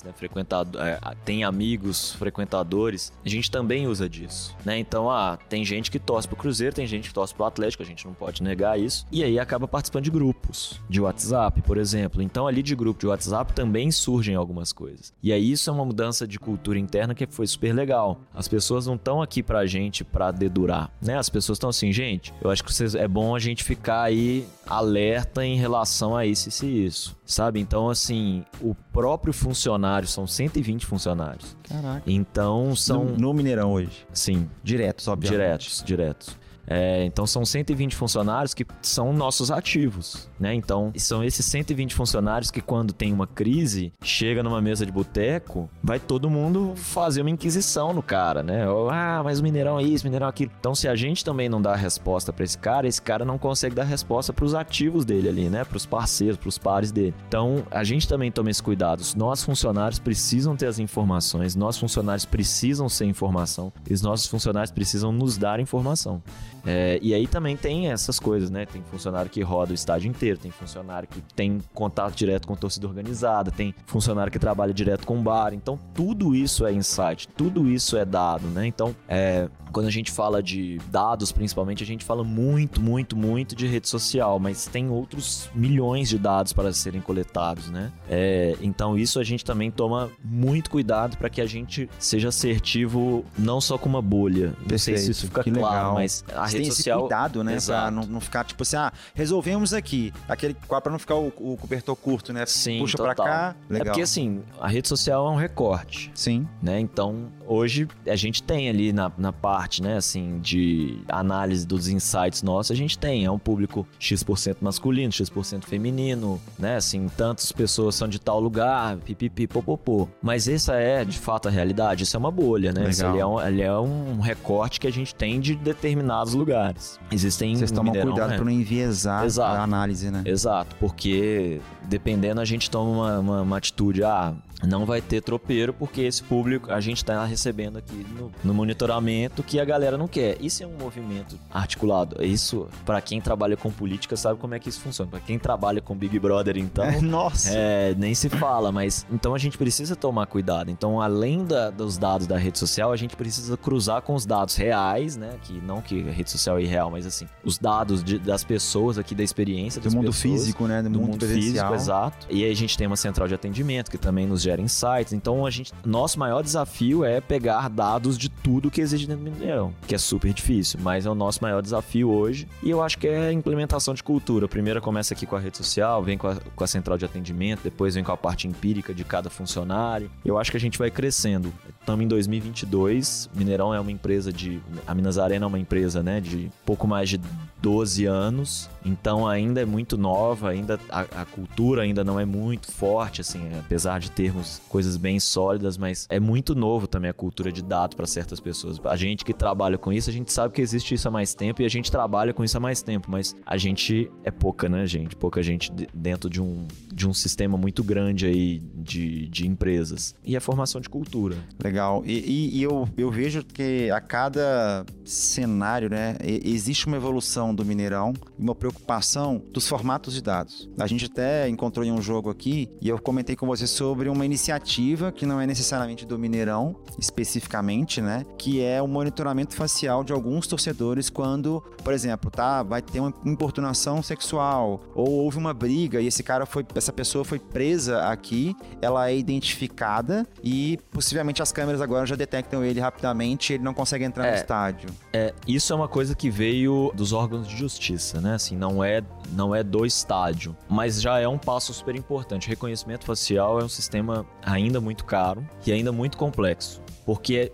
[0.02, 0.12] né?
[0.14, 4.78] Frequentado, é, tem amigos frequentadores, a gente também usa disso, né?
[4.78, 7.86] Então, ah, tem gente que torce pro Cruzeiro, tem gente que torce pro Atlético, a
[7.86, 9.06] gente não pode negar isso.
[9.10, 12.22] E aí acaba participando de grupos, de WhatsApp, por exemplo.
[12.22, 15.12] Então, ali de grupo de WhatsApp também surgem algumas coisas.
[15.22, 18.20] E aí isso é uma mudança de cultura interna que foi super legal.
[18.34, 21.16] As pessoas não estão aqui pra gente pra dedurar, né?
[21.16, 24.46] As pessoas estão assim, gente, eu acho que vocês, é bom a gente ficar aí
[24.66, 27.60] alerta em relação a isso e isso, sabe?
[27.60, 31.56] Então, assim, o próprio funcionário, são 120 funcionários.
[31.68, 32.02] Caraca.
[32.06, 33.04] Então são.
[33.04, 34.06] No, no Mineirão hoje?
[34.12, 34.48] Sim.
[34.62, 35.38] Diretos, obviamente.
[35.38, 36.41] Diretos, diretos.
[36.66, 40.54] É, então são 120 funcionários que são nossos ativos, né?
[40.54, 45.68] Então são esses 120 funcionários que quando tem uma crise, chega numa mesa de boteco,
[45.82, 48.64] vai todo mundo fazer uma inquisição no cara, né?
[48.90, 50.52] ah, mas o Mineirão é isso, Mineirão é aquilo.
[50.58, 53.74] Então se a gente também não dá resposta para esse cara, esse cara não consegue
[53.74, 55.64] dar resposta para os ativos dele ali, né?
[55.64, 57.14] Para os parceiros, para os pares dele.
[57.28, 59.02] Então a gente também toma esse cuidado.
[59.16, 64.70] Nós funcionários precisam ter as informações, nós funcionários precisam ser informação, e os nossos funcionários
[64.70, 66.22] precisam nos dar informação.
[66.64, 68.66] É, e aí também tem essas coisas, né?
[68.66, 72.86] Tem funcionário que roda o estádio inteiro, tem funcionário que tem contato direto com torcida
[72.86, 75.52] organizada, tem funcionário que trabalha direto com bar.
[75.52, 78.66] Então, tudo isso é insight, tudo isso é dado, né?
[78.66, 83.56] Então, é, quando a gente fala de dados, principalmente, a gente fala muito, muito, muito
[83.56, 87.90] de rede social, mas tem outros milhões de dados para serem coletados, né?
[88.08, 93.24] É, então, isso a gente também toma muito cuidado para que a gente seja assertivo
[93.38, 94.54] não só com uma bolha.
[94.70, 95.94] Não sei se isso fica claro, legal.
[95.94, 96.98] mas a Tem social.
[96.98, 97.54] Esse cuidado, né?
[97.54, 97.82] Exato.
[97.82, 100.12] Pra não, não ficar tipo assim, ah, resolvemos aqui.
[100.28, 102.44] Aquele para não ficar o, o, cobertor curto, né?
[102.46, 103.14] Sim, Puxa total.
[103.14, 103.56] pra cá.
[103.68, 103.86] Legal.
[103.86, 106.10] É porque assim, a rede social é um recorte.
[106.14, 106.48] Sim.
[106.62, 106.80] Né?
[106.80, 112.42] Então, hoje a gente tem ali na, na parte, né, assim, de análise dos insights
[112.42, 117.94] nossos, a gente tem, é um público X% masculino, X% feminino, né, assim, tantas pessoas
[117.94, 120.08] são de tal lugar, pipipi, popopô.
[120.22, 122.84] Mas essa é, de fato, a realidade, isso é uma bolha, né?
[122.84, 123.12] Legal.
[123.12, 126.98] Ele é, um, ele é um recorte que a gente tem de determinados lugares.
[127.10, 128.36] Existem Vocês tomam Mineirão, cuidado né?
[128.36, 129.56] para não enviesar Exato.
[129.56, 130.22] a análise, né?
[130.24, 134.34] Exato, porque dependendo a gente toma uma, uma, uma atitude, ah,
[134.66, 139.42] não vai ter tropeiro porque esse público a gente está recebendo aqui no, no, monitoramento
[139.42, 140.36] que a galera não quer.
[140.40, 142.24] Isso é um movimento articulado.
[142.24, 145.10] Isso, para quem trabalha com política, sabe como é que isso funciona.
[145.10, 146.84] Para quem trabalha com Big Brother, então.
[146.84, 147.50] É, nossa!
[147.52, 150.70] É, nem se fala, mas então a gente precisa tomar cuidado.
[150.70, 154.54] Então, além da, dos dados da rede social, a gente precisa cruzar com os dados
[154.56, 155.30] reais, né?
[155.42, 158.98] Que não que a rede social é irreal, mas assim, os dados de, das pessoas
[158.98, 160.82] aqui, da experiência do mundo pessoas, físico, né?
[160.82, 162.26] Do, do mundo físico, exato.
[162.30, 165.12] E aí a gente tem uma central de atendimento que também nos gera gera insights.
[165.12, 169.30] Então, a gente, nosso maior desafio é pegar dados de tudo que existe dentro do
[169.30, 172.46] Mineirão, que é super difícil, mas é o nosso maior desafio hoje.
[172.62, 174.46] E eu acho que é a implementação de cultura.
[174.46, 177.60] Primeiro começa aqui com a rede social, vem com a, com a central de atendimento,
[177.62, 180.10] depois vem com a parte empírica de cada funcionário.
[180.24, 181.52] Eu acho que a gente vai crescendo.
[181.80, 184.60] Estamos em 2022, Mineirão é uma empresa de.
[184.86, 187.20] A Minas Arena é uma empresa, né, de pouco mais de
[187.60, 192.70] 12 anos, então ainda é muito nova, ainda a, a, cultura ainda não é muito
[192.72, 197.52] forte, assim, apesar de termos coisas bem sólidas, mas é muito novo também a cultura
[197.52, 198.80] de dados para certas pessoas.
[198.84, 201.62] A gente que trabalha com isso, a gente sabe que existe isso há mais tempo
[201.62, 204.86] e a gente trabalha com isso há mais tempo, mas a gente é pouca, né,
[204.86, 205.16] gente?
[205.16, 210.14] Pouca gente dentro de um, de um sistema muito grande aí de, de empresas.
[210.24, 211.36] E a formação de cultura.
[211.62, 212.02] Legal.
[212.04, 217.64] E, e, e eu, eu vejo que a cada cenário, né, existe uma evolução do
[217.64, 220.68] Mineirão e uma preocupação dos formatos de dados.
[220.78, 224.24] A gente até encontrou em um jogo aqui e eu comentei com você sobre uma
[224.32, 228.24] iniciativa que não é necessariamente do Mineirão, especificamente, né?
[228.38, 233.12] Que é o monitoramento facial de alguns torcedores quando, por exemplo, tá, vai ter uma
[233.24, 238.56] importunação sexual ou houve uma briga e esse cara foi, essa pessoa foi presa aqui,
[238.80, 243.74] ela é identificada e possivelmente as câmeras agora já detectam ele rapidamente, e ele não
[243.74, 244.88] consegue entrar é, no estádio.
[245.12, 248.34] É, isso é uma coisa que veio dos órgãos de justiça, né?
[248.34, 249.02] Assim, não é,
[249.32, 252.48] não é do estádio, mas já é um passo super importante.
[252.48, 257.52] Reconhecimento facial é um sistema ainda muito caro e ainda muito complexo, porque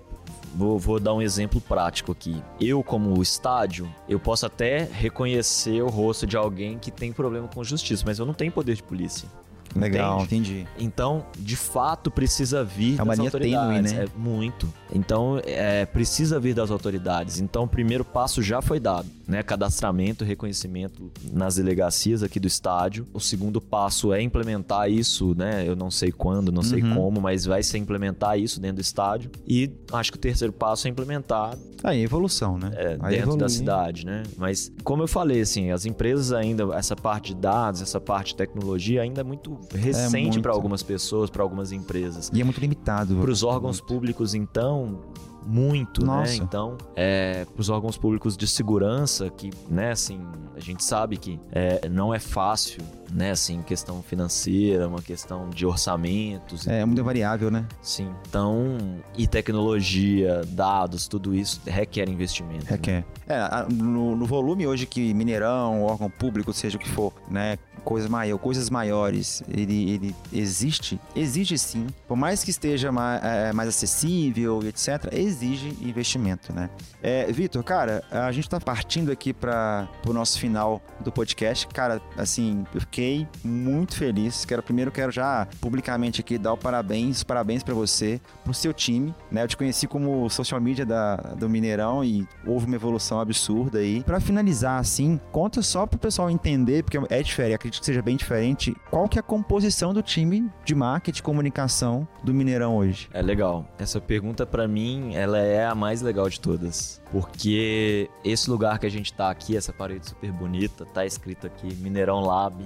[0.54, 2.42] Vou, vou, dar um exemplo prático aqui.
[2.58, 7.62] Eu, como estádio, eu posso até reconhecer o rosto de alguém que tem problema com
[7.62, 9.28] justiça, mas eu não tenho poder de polícia.
[9.76, 10.60] Legal, Entende?
[10.60, 10.68] entendi.
[10.78, 13.92] Então, de fato, precisa vir é das linha autoridades.
[13.92, 14.04] Tênue, né?
[14.04, 14.72] É muito.
[14.92, 17.38] Então, é, precisa vir das autoridades.
[17.38, 19.42] Então, o primeiro passo já foi dado, né?
[19.42, 23.06] Cadastramento, reconhecimento nas delegacias aqui do estádio.
[23.12, 25.68] O segundo passo é implementar isso, né?
[25.68, 26.94] Eu não sei quando, não sei uhum.
[26.94, 29.30] como, mas vai ser implementar isso dentro do estádio.
[29.46, 31.58] E acho que o terceiro passo é implementar.
[31.84, 32.70] Aí, evolução, né?
[32.74, 33.38] É, dentro evolui.
[33.38, 34.22] da cidade, né?
[34.36, 38.36] Mas, como eu falei, assim, as empresas ainda, essa parte de dados, essa parte de
[38.36, 42.30] tecnologia ainda é muito recente é para algumas pessoas, para algumas empresas.
[42.32, 43.14] E é muito limitado.
[43.14, 43.92] Para os órgãos muito.
[43.92, 45.00] públicos, então,
[45.46, 46.06] muito, né?
[46.06, 46.32] Nossa.
[46.32, 46.38] né?
[46.42, 50.20] Então, é, para os órgãos públicos de segurança, que, né, assim,
[50.56, 52.82] a gente sabe que é, não é fácil,
[53.12, 56.66] né, assim, questão financeira, uma questão de orçamentos.
[56.66, 57.66] É, é muito variável, né?
[57.82, 58.12] Sim.
[58.28, 58.78] Então,
[59.16, 62.64] e tecnologia, dados, tudo isso requer investimento.
[62.64, 62.70] Né?
[62.70, 63.04] Requer.
[63.26, 63.36] Né?
[63.36, 68.10] É, no, no, volume hoje que Mineirão, órgão público, seja o que for, né, coisas,
[68.10, 73.68] maior, coisas maiores, ele, ele existe, exige sim, por mais que esteja mais, é, mais
[73.68, 76.68] acessível e etc., exige investimento, né?
[77.02, 81.66] É, Vitor, cara, a gente tá partindo aqui para o nosso final do podcast.
[81.68, 82.97] Cara, assim, eu fiquei
[83.44, 84.44] muito feliz.
[84.44, 89.14] Quero primeiro quero já publicamente aqui dar o parabéns, parabéns para você, pro seu time,
[89.30, 89.42] né?
[89.42, 94.02] Eu te conheci como social media da, do Mineirão e houve uma evolução absurda aí.
[94.02, 98.16] Para finalizar assim, conta só pro pessoal entender, porque é diferente, acredito que seja bem
[98.16, 103.08] diferente, qual que é a composição do time de marketing e comunicação do Mineirão hoje?
[103.12, 103.66] É legal.
[103.78, 108.86] Essa pergunta para mim, ela é a mais legal de todas, porque esse lugar que
[108.86, 112.64] a gente tá aqui, essa parede super bonita, tá escrito aqui Mineirão Lab,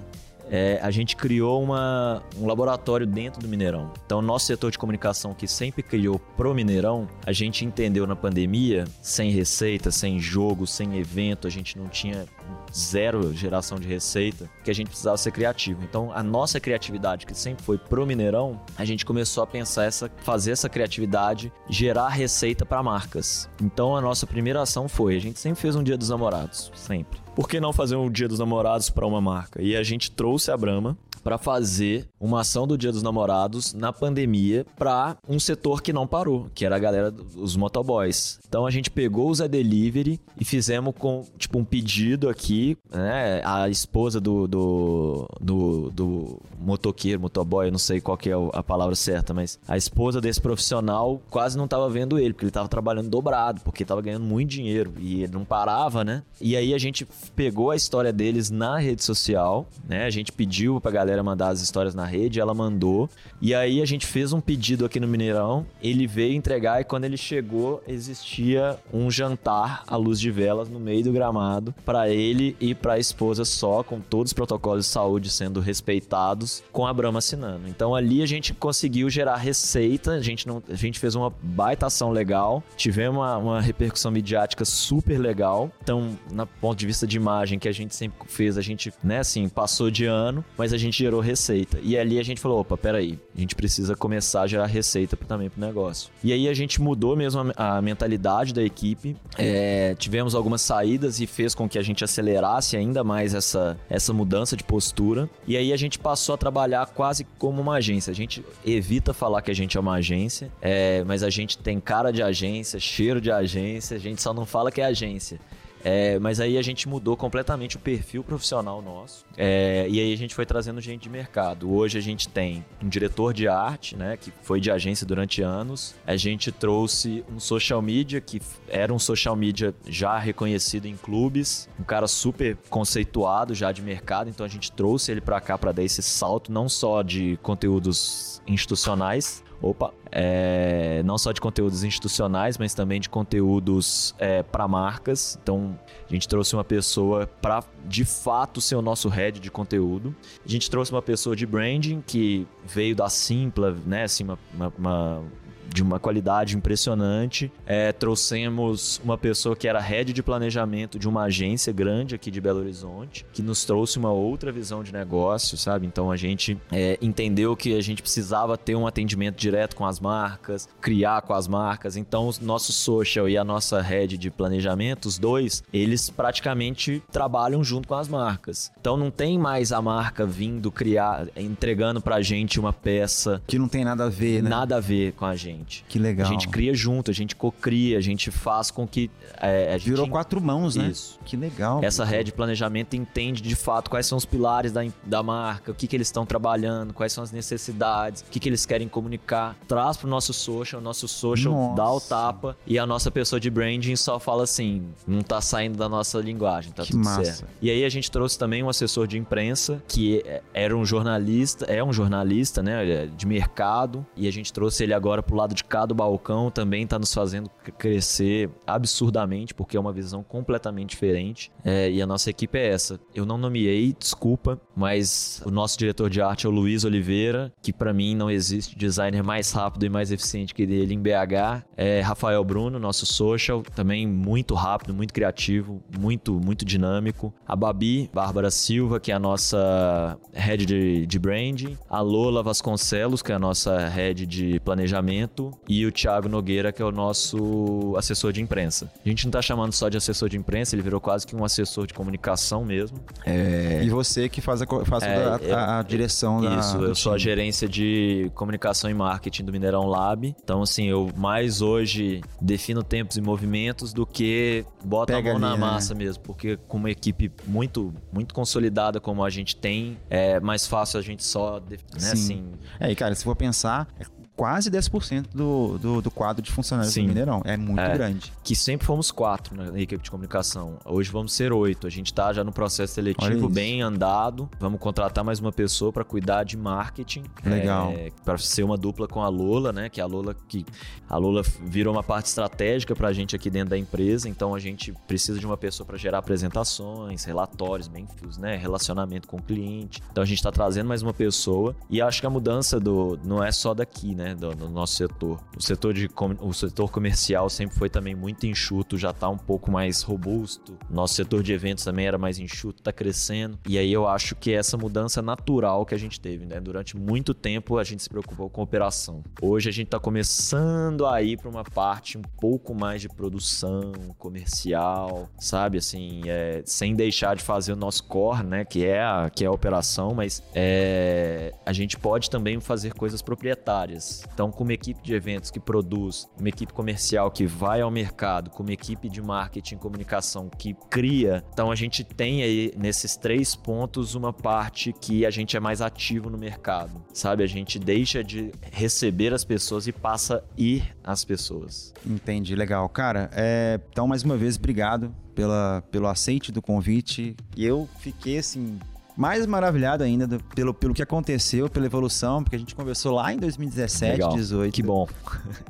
[0.53, 3.90] é, a gente criou uma, um laboratório dentro do Mineirão.
[4.05, 8.84] Então, nosso setor de comunicação, que sempre criou pro Mineirão, a gente entendeu na pandemia,
[9.00, 12.26] sem receita, sem jogo, sem evento, a gente não tinha
[12.70, 15.82] zero geração de receita, que a gente precisava ser criativo.
[15.82, 20.11] Então, a nossa criatividade, que sempre foi pro Mineirão, a gente começou a pensar essa,
[20.18, 23.48] fazer essa criatividade gerar receita para marcas.
[23.62, 27.22] Então, a nossa primeira ação foi, a gente sempre fez um Dia dos Namorados, sempre
[27.35, 29.62] por que não fazer um Dia dos Namorados para uma marca?
[29.62, 33.93] E a gente trouxe a Brahma para fazer uma ação do Dia dos Namorados na
[33.93, 38.41] pandemia para um setor que não parou, que era a galera dos motoboys.
[38.49, 43.41] Então a gente pegou o Zé Delivery e fizemos com tipo um pedido aqui, né?
[43.45, 48.62] A esposa do, do, do, do motoqueiro, motoboy, eu não sei qual que é a
[48.62, 52.68] palavra certa, mas a esposa desse profissional quase não tava vendo ele, porque ele tava
[52.68, 56.23] trabalhando dobrado, porque tava ganhando muito dinheiro e ele não parava, né?
[56.41, 60.05] E aí a gente pegou a história deles na rede social, né?
[60.05, 63.11] A gente pediu pra galera mandar as histórias na rede, ela mandou.
[63.41, 67.05] E aí a gente fez um pedido aqui no Mineirão, ele veio entregar e quando
[67.05, 72.57] ele chegou, existia um jantar à luz de velas no meio do gramado para ele
[72.61, 76.95] e para a esposa só, com todos os protocolos de saúde sendo respeitados, com a
[76.95, 77.67] Brahma assinando.
[77.67, 81.87] Então ali a gente conseguiu gerar receita, a gente não, a gente fez uma baita
[81.87, 85.71] ação legal, tivemos uma, uma repercussão midiática super legal.
[85.83, 89.21] Então, na ponto de vista de imagem que a gente sempre fez, a gente, né,
[89.21, 91.78] assim, passou de ano, mas a gente gerou receita.
[91.82, 95.50] E ali a gente falou, opa, peraí, a gente precisa começar a gerar receita também
[95.50, 96.11] pro negócio.
[96.22, 101.26] E aí a gente mudou mesmo a, mentalidade da equipe, é, tivemos algumas saídas e
[101.26, 105.28] fez com que a gente acelerasse ainda mais essa, essa mudança de postura.
[105.46, 108.11] E aí a gente passou a trabalhar quase como uma agência.
[108.11, 111.80] A gente evita falar que a gente é uma agência, é, mas a gente tem
[111.80, 115.40] cara de agência, cheiro de agência, a gente só não fala que é agência.
[115.85, 119.24] É, mas aí a gente mudou completamente o perfil profissional nosso.
[119.37, 121.72] É, e aí a gente foi trazendo gente de mercado.
[121.72, 124.16] Hoje a gente tem um diretor de arte, né?
[124.16, 125.95] Que foi de agência durante anos.
[126.07, 131.68] A gente trouxe um social media, que era um social media já reconhecido em clubes.
[131.78, 134.30] Um cara super conceituado já de mercado.
[134.30, 138.41] Então a gente trouxe ele para cá para dar esse salto, não só de conteúdos
[138.47, 139.95] institucionais, Opa!
[140.11, 145.39] É, não só de conteúdos institucionais, mas também de conteúdos é, para marcas.
[145.41, 145.79] Então,
[146.11, 150.15] a gente trouxe uma pessoa para de fato ser o nosso head de conteúdo.
[150.45, 154.03] A gente trouxe uma pessoa de branding que veio da Simpla, né?
[154.03, 155.23] Assim, uma, uma, uma
[155.69, 157.51] de uma qualidade impressionante.
[157.67, 162.41] É, trouxemos uma pessoa que era head de planejamento de uma agência grande aqui de
[162.41, 165.87] Belo Horizonte, que nos trouxe uma outra visão de negócio, sabe?
[165.87, 170.01] Então a gente é, entendeu que a gente precisava ter um atendimento direto com as
[170.01, 171.97] marcas, criar com as marcas.
[171.97, 177.63] Então o nosso social e a nossa head de planejamento, os dois, eles praticamente trabalham
[177.65, 178.71] junto com as marcas.
[178.81, 183.69] Então não tem mais a marca vindo criar, entregando pra gente uma peça que não
[183.69, 184.51] tem nada a ver, né?
[184.51, 185.85] Nada a ver com a gente gente.
[185.89, 186.27] Que legal.
[186.27, 189.11] A gente cria junto, a gente cocria, a gente faz com que.
[189.41, 190.13] É, Virou gente...
[190.13, 190.89] quatro mãos, né?
[190.89, 191.19] Isso.
[191.25, 191.81] Que legal.
[191.83, 195.75] Essa rede de planejamento entende de fato quais são os pilares da, da marca, o
[195.75, 199.57] que, que eles estão trabalhando, quais são as necessidades, o que, que eles querem comunicar.
[199.67, 201.77] Traz pro nosso social, o nosso social nossa.
[201.77, 205.79] dá o tapa e a nossa pessoa de branding só fala assim: não tá saindo
[205.79, 207.25] da nossa linguagem, tá que tudo massa.
[207.25, 207.47] certo.
[207.61, 211.65] E aí a gente trouxe também um assessor de imprensa que é, era um jornalista,
[211.67, 215.55] é um jornalista, né, é de mercado, e a gente trouxe ele agora pro lado
[215.55, 220.90] de cá do balcão também está nos fazendo crescer absurdamente, porque é uma visão completamente
[220.90, 221.53] diferente.
[221.64, 222.99] É, e a nossa equipe é essa.
[223.14, 227.73] Eu não nomeei, desculpa, mas o nosso diretor de arte é o Luiz Oliveira, que
[227.73, 231.64] para mim não existe designer mais rápido e mais eficiente que ele em BH.
[231.77, 237.33] É Rafael Bruno, nosso social, também muito rápido, muito criativo, muito, muito dinâmico.
[237.47, 241.77] A Babi, Bárbara Silva, que é a nossa head de, de branding.
[241.89, 245.53] A Lola Vasconcelos, que é a nossa head de planejamento.
[245.68, 248.91] E o Thiago Nogueira, que é o nosso assessor de imprensa.
[249.05, 251.45] A gente não tá chamando só de assessor de imprensa, ele virou quase que um
[251.45, 252.99] assessor de comunicação mesmo.
[253.25, 253.83] É...
[253.85, 256.59] E você que faz a, faz é, a, a, a, direção da.
[256.59, 256.95] Isso, eu time.
[256.97, 260.35] sou a gerência de comunicação e marketing do Mineirão Lab.
[260.43, 265.49] Então, assim, eu mais hoje defino tempos e movimentos do que boto Pega a mão
[265.49, 265.73] ali, na né?
[265.73, 266.05] massa né?
[266.05, 266.23] mesmo.
[266.23, 271.03] Porque com uma equipe muito, muito consolidada como a gente tem, é mais fácil a
[271.03, 271.61] gente só.
[271.61, 272.13] Né, Sim.
[272.13, 272.45] Assim...
[272.81, 273.89] É, e cara, se for pensar,
[274.37, 277.03] quase 10% do, do, do quadro de funcionários Sim.
[277.03, 277.43] do Mineirão.
[277.45, 278.33] É muito é, grande.
[278.43, 280.78] Que sempre fomos quatro na equipe de comunicação.
[280.85, 281.87] Hoje vamos ser oito.
[281.87, 284.49] A gente está já no processo seletivo bem andado.
[284.59, 287.24] Vamos contratar mais uma pessoa para cuidar de marketing.
[287.45, 287.93] Legal.
[287.93, 289.89] É, para ser uma dupla com a Lola, né?
[289.89, 290.64] Que a Lola que
[291.09, 294.28] a Lola virou uma parte estratégica para a gente aqui dentro da empresa.
[294.28, 298.57] Então a gente precisa de uma pessoa para gerar apresentações, relatórios, bem fios, né?
[298.57, 300.03] Relacionamento com o cliente.
[300.11, 303.43] Então a gente está trazendo mais uma pessoa e acho que a mudança do não
[303.43, 304.22] é só daqui, né?
[304.23, 305.41] Né, do, nosso setor.
[305.57, 306.09] O setor, de,
[306.41, 310.79] o setor comercial sempre foi também muito enxuto, já está um pouco mais robusto.
[310.89, 313.59] Nosso setor de eventos também era mais enxuto, está crescendo.
[313.68, 316.61] E aí eu acho que essa mudança natural que a gente teve, né?
[316.61, 319.23] Durante muito tempo a gente se preocupou com operação.
[319.41, 323.93] Hoje a gente está começando a ir para uma parte um pouco mais de produção
[324.18, 325.79] comercial, sabe?
[325.79, 328.64] Assim, é, sem deixar de fazer o nosso core, né?
[328.64, 333.20] Que é a, que é a operação, mas é, a gente pode também fazer coisas
[333.23, 334.12] proprietárias.
[334.33, 338.51] Então, com uma equipe de eventos que produz, uma equipe comercial que vai ao mercado,
[338.51, 343.17] com uma equipe de marketing e comunicação que cria, então a gente tem aí nesses
[343.17, 347.43] três pontos uma parte que a gente é mais ativo no mercado, sabe?
[347.43, 351.93] A gente deixa de receber as pessoas e passa a ir às pessoas.
[352.07, 352.89] Entendi, legal.
[352.89, 353.81] Cara, é...
[353.91, 357.37] então mais uma vez, obrigado pela, pelo aceite do convite.
[357.57, 358.79] E eu fiquei assim
[359.17, 363.33] mais maravilhado ainda do, pelo, pelo que aconteceu, pela evolução, porque a gente conversou lá
[363.33, 364.29] em 2017, Legal.
[364.31, 364.75] 2018.
[364.75, 365.07] Que bom.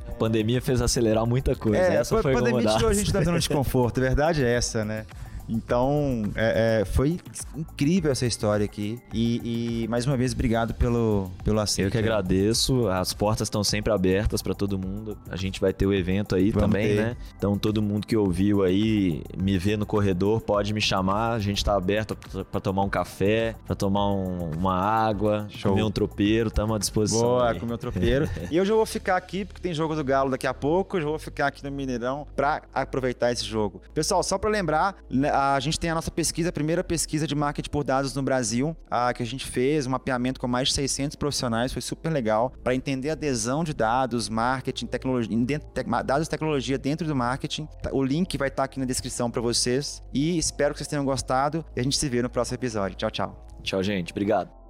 [0.09, 1.78] A pandemia fez acelerar muita coisa.
[1.78, 4.55] É, essa foi a pandemia tirou a gente da zona de conforto, a verdade é
[4.55, 5.05] essa, né?
[5.49, 7.18] Então, é, é, foi
[7.57, 8.99] incrível essa história aqui.
[9.12, 11.88] E, e, mais uma vez, obrigado pelo, pelo aceito.
[11.88, 12.88] Eu que agradeço.
[12.88, 15.16] As portas estão sempre abertas para todo mundo.
[15.30, 17.03] A gente vai ter o evento aí Vamos também, ter.
[17.03, 17.16] né?
[17.36, 21.32] Então, todo mundo que ouviu aí, me vê no corredor, pode me chamar.
[21.32, 22.16] A gente está aberto
[22.51, 25.72] para tomar um café, para tomar um, uma água, Show.
[25.72, 26.49] comer um tropeiro.
[26.49, 27.20] Estamos à disposição.
[27.20, 27.61] Boa, aí.
[27.61, 28.28] comer um tropeiro.
[28.51, 30.97] e eu já vou ficar aqui, porque tem jogo do Galo daqui a pouco.
[30.97, 33.80] Eu já vou ficar aqui no Mineirão para aproveitar esse jogo.
[33.95, 37.34] Pessoal, só para lembrar, né, a gente tem a nossa pesquisa, a primeira pesquisa de
[37.34, 40.74] marketing por dados no Brasil, a, que a gente fez, um mapeamento com mais de
[40.74, 45.82] 600 profissionais, foi super legal, para entender a adesão de dados, marketing, tecnologia, dentro, te,
[46.04, 47.66] dados e tecnologia dentro do marketing.
[47.82, 50.88] Tá, o link vai estar tá aqui na descrição para vocês e espero que vocês
[50.88, 52.96] tenham gostado e a gente se vê no próximo episódio.
[52.96, 53.46] Tchau, tchau.
[53.62, 54.12] Tchau, gente.
[54.12, 54.61] Obrigado.